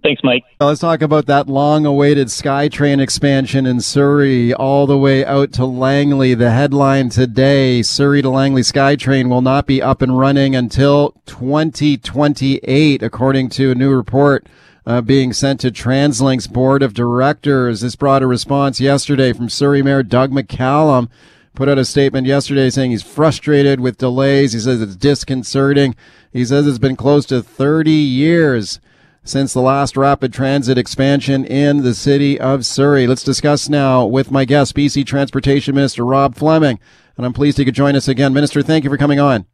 [0.03, 0.45] Thanks, Mike.
[0.61, 5.65] Let's talk about that long awaited SkyTrain expansion in Surrey all the way out to
[5.65, 6.35] Langley.
[6.35, 13.03] The headline today Surrey to Langley SkyTrain will not be up and running until 2028,
[13.03, 14.47] according to a new report.
[14.87, 17.81] Uh, being sent to TransLink's board of directors.
[17.81, 21.09] This brought a response yesterday from Surrey Mayor Doug McCallum.
[21.55, 24.53] Put out a statement yesterday saying he's frustrated with delays.
[24.53, 25.95] He says it's disconcerting.
[26.33, 28.81] He says it's been close to 30 years
[29.23, 33.07] since the last rapid transit expansion in the city of Surrey.
[33.07, 36.79] Let's discuss now with my guest, BC Transportation Minister Rob Fleming.
[37.17, 38.35] And I'm pleased he could join us again.
[38.35, 39.47] Minister, thank you for coming on.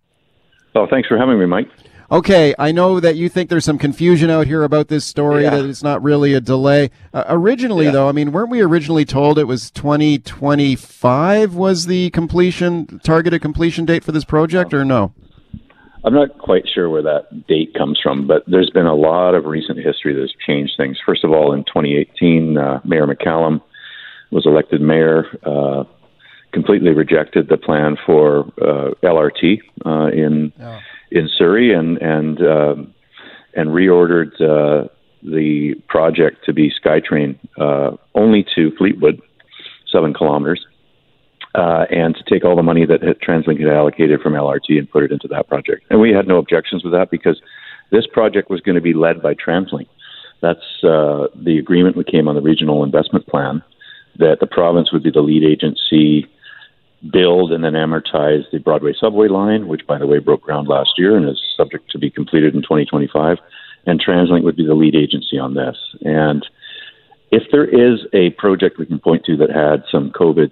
[0.74, 1.68] Oh, thanks for having me, Mike.
[2.12, 5.50] Okay, I know that you think there's some confusion out here about this story, Yeah.
[5.50, 6.90] that it's not really a delay.
[7.14, 12.98] Uh, originally, though, I mean, weren't we originally told it was 2025 was the completion,
[13.04, 15.12] targeted completion date for this project, or no?
[16.02, 19.44] I'm not quite sure where that date comes from, but there's been a lot of
[19.44, 20.98] recent history that's changed things.
[21.06, 23.61] First of all, in 2018, uh, Mayor McCallum
[24.32, 25.84] was elected mayor, uh,
[26.52, 30.52] completely rejected the plan for uh, LRT uh, in
[31.11, 32.94] in Surrey, and and um
[33.54, 34.88] and reordered uh,
[35.22, 39.20] the project to be SkyTrain uh, only to Fleetwood,
[39.90, 40.64] seven kilometers.
[41.54, 45.02] uh, and to take all the money that TransLink had allocated from LRT and put
[45.02, 45.84] it into that project.
[45.90, 47.40] And we had no objections with that because
[47.90, 49.88] this project was going to be led by TransLink.
[50.40, 53.62] That's uh, the agreement we came on the regional investment plan
[54.18, 56.26] that the province would be the lead agency,
[57.12, 60.90] build and then amortize the Broadway subway line, which, by the way, broke ground last
[60.98, 63.38] year and is subject to be completed in 2025.
[63.86, 65.76] And TransLink would be the lead agency on this.
[66.03, 66.46] And
[67.30, 70.51] if there is a project we can point to that had some COVID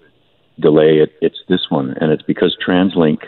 [0.59, 1.95] delay, it, it's this one.
[2.01, 3.19] And it's because TransLink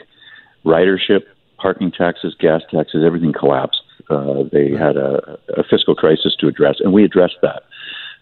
[0.64, 1.22] ridership,
[1.58, 3.82] parking taxes, gas taxes, everything collapsed.
[4.08, 7.62] Uh, they had a, a fiscal crisis to address, and we addressed that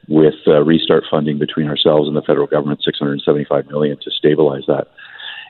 [0.06, 4.88] with uh, restart funding between ourselves and the federal government, 675 million to stabilize that.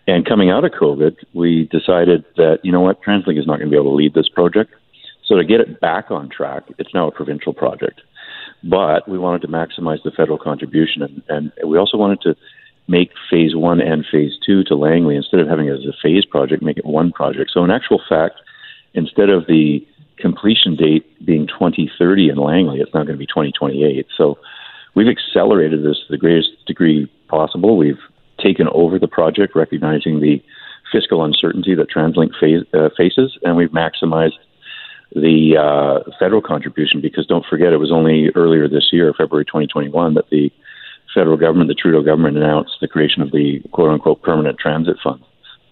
[0.07, 3.71] And coming out of COVID, we decided that you know what, TransLink is not going
[3.71, 4.75] to be able to lead this project.
[5.27, 8.01] So to get it back on track, it's now a provincial project.
[8.65, 12.35] But we wanted to maximize the federal contribution, and, and we also wanted to
[12.89, 16.25] make phase one and phase two to Langley instead of having it as a phase
[16.25, 17.51] project, make it one project.
[17.53, 18.37] So in actual fact,
[18.95, 19.87] instead of the
[20.19, 24.07] completion date being 2030 in Langley, it's not going to be 2028.
[24.17, 24.39] So
[24.95, 27.77] we've accelerated this to the greatest degree possible.
[27.77, 28.01] We've
[28.43, 30.43] taken over the project, recognizing the
[30.93, 34.39] fiscal uncertainty that TransLink fa- uh, faces, and we've maximized
[35.15, 40.15] the uh, federal contribution because don't forget it was only earlier this year, February 2021,
[40.15, 40.51] that the
[41.15, 45.23] federal government, the Trudeau government, announced the creation of the quote unquote permanent transit fund.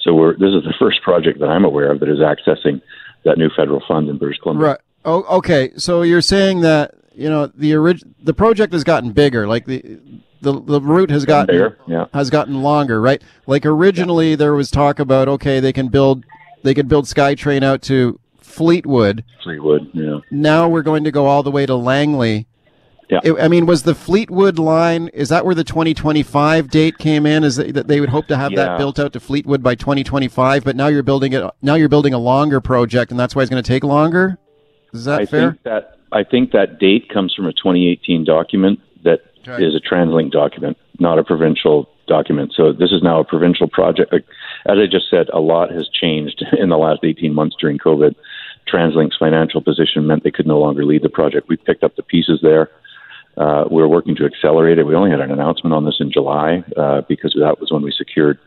[0.01, 2.81] So this is the first project that I'm aware of that is accessing
[3.27, 4.69] that new federal fund in British Columbia.
[4.69, 4.81] Right.
[5.05, 5.73] Oh, okay.
[5.77, 10.01] So you're saying that you know the orig- the project has gotten bigger, like the
[10.41, 12.07] the the route has gotten bigger, yeah.
[12.15, 13.23] has gotten longer, right?
[13.47, 16.25] Like originally there was talk about okay, they can build
[16.63, 19.25] they could build SkyTrain out to Fleetwood.
[19.43, 20.19] Fleetwood, yeah.
[20.31, 22.47] Now we're going to go all the way to Langley.
[23.09, 23.21] Yeah.
[23.23, 25.09] It- I mean, was the Fleetwood line?
[25.15, 27.45] Is that where the 2025 date came in?
[27.45, 28.65] Is that that they would hope to have Yeah.
[28.65, 30.65] that built out to Fleetwood by 2025?
[30.65, 31.45] But now you're building it.
[31.63, 34.39] Now you're building a longer project, and that's why it's going to take longer.
[34.93, 35.51] Is that I fair?
[35.53, 39.61] think that I think that date comes from a 2018 document that is Right.
[39.63, 42.53] a TransLink document, not a provincial document.
[42.57, 44.15] So this is now a provincial project.
[44.15, 48.15] As I just said, a lot has changed in the last 18 months during COVID.
[48.73, 51.49] TransLink's financial position meant they could no longer lead the project.
[51.49, 52.71] We picked up the pieces there.
[53.37, 54.87] Uh, we're working to accelerate it.
[54.87, 57.93] We only had an announcement on this in July uh, because that was when we
[57.93, 58.39] secured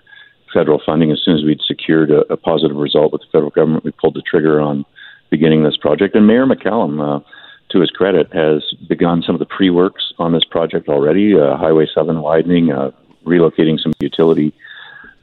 [0.53, 1.11] federal funding.
[1.11, 4.15] As soon as we'd secured a, a positive result with the federal government, we pulled
[4.15, 4.85] the trigger on
[5.29, 6.15] beginning this project.
[6.15, 7.23] And Mayor McCallum, uh,
[7.69, 11.39] to his credit, has begun some of the pre-works on this project already.
[11.39, 12.89] Uh, Highway 7 widening, uh,
[13.25, 14.53] relocating some utility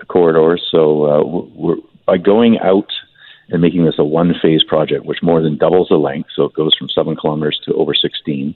[0.07, 0.65] corridors.
[0.71, 2.93] So uh, we're by going out
[3.49, 6.75] and making this a one-phase project, which more than doubles the length, so it goes
[6.77, 8.55] from seven kilometers to over 16.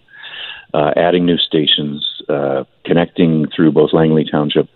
[0.72, 4.68] Uh, adding new stations, uh, connecting through both Langley Township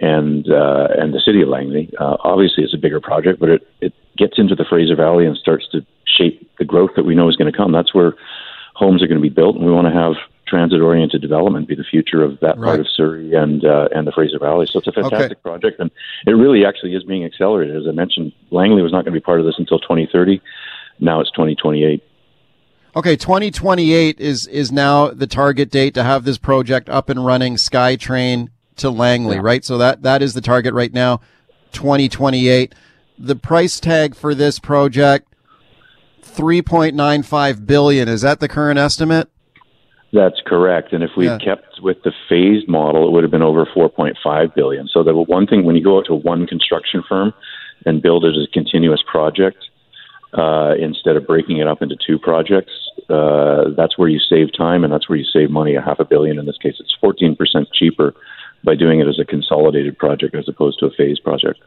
[0.00, 1.92] and uh, and the city of Langley.
[1.98, 5.36] Uh, obviously, it's a bigger project, but it, it gets into the Fraser Valley and
[5.36, 7.72] starts to shape the growth that we know is going to come.
[7.72, 8.14] That's where
[8.74, 10.14] homes are going to be built, and we want to have
[10.46, 14.38] transit-oriented development be the future of that part of Surrey and uh, and the Fraser
[14.38, 14.66] Valley.
[14.66, 15.90] So it's a fantastic project, and
[16.26, 17.76] it really actually is being accelerated.
[17.76, 20.40] As I mentioned, Langley was not going to be part of this until 2030.
[21.00, 22.02] Now it's 2028.
[22.98, 27.54] Okay, 2028 is is now the target date to have this project up and running.
[27.54, 29.64] SkyTrain to Langley, right?
[29.64, 31.20] So that that is the target right now.
[31.70, 32.74] 2028.
[33.16, 35.32] The price tag for this project
[36.24, 38.08] 3.95 billion.
[38.08, 39.28] Is that the current estimate?
[40.12, 40.92] That's correct.
[40.92, 41.38] And if we Yeah.
[41.38, 44.88] kept with the phased model, it would have been over 4.5 billion.
[44.88, 47.32] So the one thing when you go out to one construction firm
[47.86, 49.64] and build it as a continuous project
[50.34, 52.72] uh, instead of breaking it up into two projects,
[53.08, 55.74] uh, that's where you save time and that's where you save money.
[55.74, 57.36] A half a billion in this case, it's 14%
[57.72, 58.14] cheaper
[58.64, 61.60] by doing it as a consolidated project as opposed to a phased project.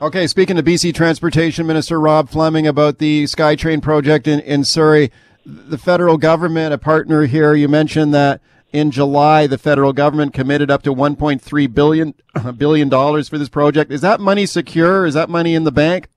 [0.00, 5.10] Okay, speaking to BC Transportation Minister Rob Fleming about the SkyTrain project in, in Surrey,
[5.46, 8.40] the federal government, a partner here, you mentioned that
[8.72, 12.14] in July the federal government committed up to 1.3 billion
[12.58, 13.90] billion dollars for this project.
[13.90, 15.06] Is that money secure?
[15.06, 16.08] Is that money in the bank?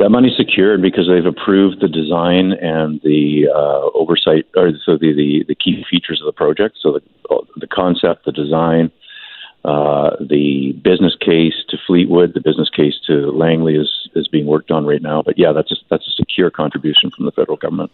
[0.00, 5.12] That money's secured because they've approved the design and the uh, oversight, or so the,
[5.12, 6.78] the, the key features of the project.
[6.80, 7.02] So the,
[7.56, 8.90] the concept, the design,
[9.62, 14.70] uh, the business case to Fleetwood, the business case to Langley is, is being worked
[14.70, 15.20] on right now.
[15.20, 17.92] But yeah, that's a, that's a secure contribution from the federal government.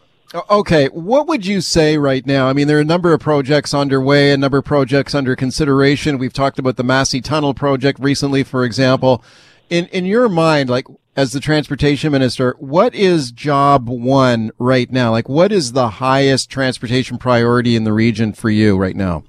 [0.49, 2.49] Okay, what would you say right now?
[2.49, 6.19] I mean, there are a number of projects underway, a number of projects under consideration.
[6.19, 9.25] We've talked about the Massey Tunnel project recently, for example.
[9.69, 10.87] In in your mind, like
[11.17, 15.11] as the transportation minister, what is job one right now?
[15.11, 19.25] Like, what is the highest transportation priority in the region for you right now?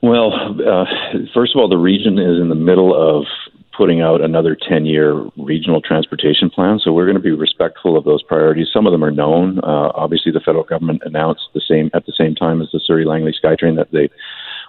[0.00, 0.84] Well, uh,
[1.34, 3.24] first of all, the region is in the middle of
[3.76, 6.78] putting out another 10 year regional transportation plan.
[6.78, 8.68] So we're going to be respectful of those priorities.
[8.72, 9.58] Some of them are known.
[9.58, 13.04] Uh, obviously, the federal government announced the same at the same time as the Surrey
[13.04, 14.08] Langley SkyTrain that they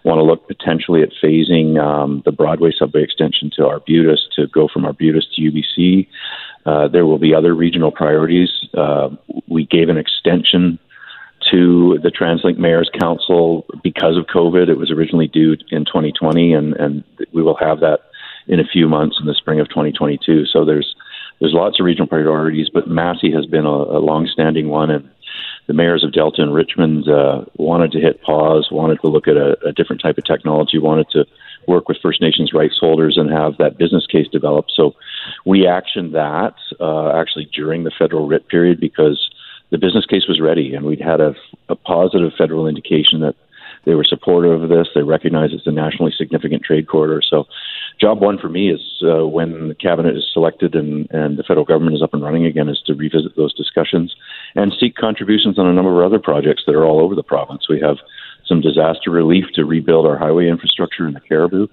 [0.06, 4.70] want to look potentially at phasing um, the Broadway subway extension to Arbutus to go
[4.72, 6.08] from Arbutus to UBC.
[6.66, 8.50] Uh, there will be other regional priorities.
[8.76, 9.10] Uh,
[9.48, 10.80] we gave an extension
[11.52, 14.70] to the TransLink Mayor's Council because of COVID.
[14.70, 17.04] It was originally due in 2020, and, and
[17.34, 18.02] we will have that
[18.48, 20.46] in a few months in the spring of 2022.
[20.46, 20.96] So there's
[21.42, 25.10] there's lots of regional priorities, but Massey has been a, a long-standing one, and
[25.68, 29.38] the mayors of Delta and Richmond uh, wanted to hit pause, wanted to look at
[29.38, 31.26] a, a different type of technology, wanted to
[31.68, 34.72] work with First Nations rights holders and have that business case developed.
[34.76, 34.96] So
[35.46, 39.30] we actioned that uh, actually during the federal writ period because
[39.72, 41.34] the business case was ready and we'd had a,
[41.70, 43.36] a positive federal indication that
[43.86, 44.88] they were supportive of this.
[44.94, 47.22] They recognize it's a nationally significant trade corridor.
[47.28, 47.48] So,
[48.00, 51.66] job one for me is uh, when the cabinet is selected and, and the federal
[51.66, 54.16] government is up and running again, is to revisit those discussions
[54.56, 57.70] and seek contributions on a number of other projects that are all over the province.
[57.70, 57.98] We have
[58.46, 61.70] some disaster relief to rebuild our highway infrastructure in the Cariboo.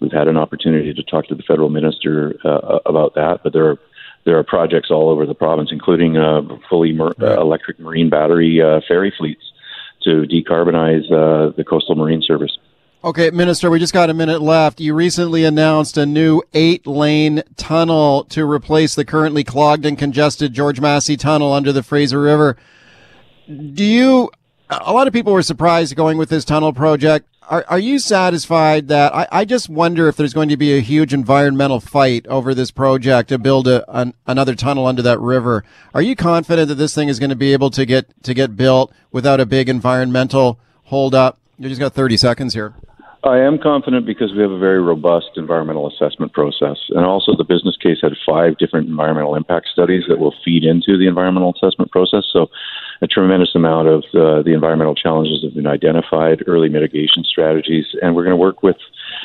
[0.00, 3.68] We've had an opportunity to talk to the federal minister uh, about that, but there
[3.68, 3.78] are
[4.24, 6.40] there are projects all over the province, including uh,
[6.70, 9.52] fully mer- uh, electric marine battery uh, ferry fleets
[10.04, 12.56] to decarbonize uh, the coastal marine service.
[13.04, 14.80] Okay, Minister, we just got a minute left.
[14.80, 20.54] You recently announced a new eight lane tunnel to replace the currently clogged and congested
[20.54, 22.56] George Massey Tunnel under the Fraser River.
[23.46, 24.30] Do you,
[24.70, 27.28] a lot of people were surprised going with this tunnel project.
[27.48, 30.80] Are, are you satisfied that I, I just wonder if there's going to be a
[30.80, 35.62] huge environmental fight over this project to build a, an, another tunnel under that river?
[35.92, 38.56] Are you confident that this thing is going to be able to get to get
[38.56, 41.38] built without a big environmental holdup?
[41.58, 42.74] You just got 30 seconds here.
[43.24, 46.76] I am confident because we have a very robust environmental assessment process.
[46.90, 50.98] And also, the business case had five different environmental impact studies that will feed into
[50.98, 52.24] the environmental assessment process.
[52.30, 52.50] So,
[53.02, 58.14] a tremendous amount of uh, the environmental challenges have been identified, early mitigation strategies, and
[58.14, 58.76] we're going to work with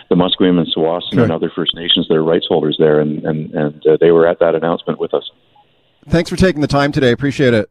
[0.09, 1.23] the Musqueam and Tsawwassen Sure.
[1.23, 2.99] and other First Nations that are rights holders there.
[2.99, 5.29] And, and, and uh, they were at that announcement with us.
[6.07, 7.11] Thanks for taking the time today.
[7.11, 7.69] Appreciate it.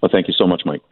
[0.00, 0.82] Well, thank you so much, Mike.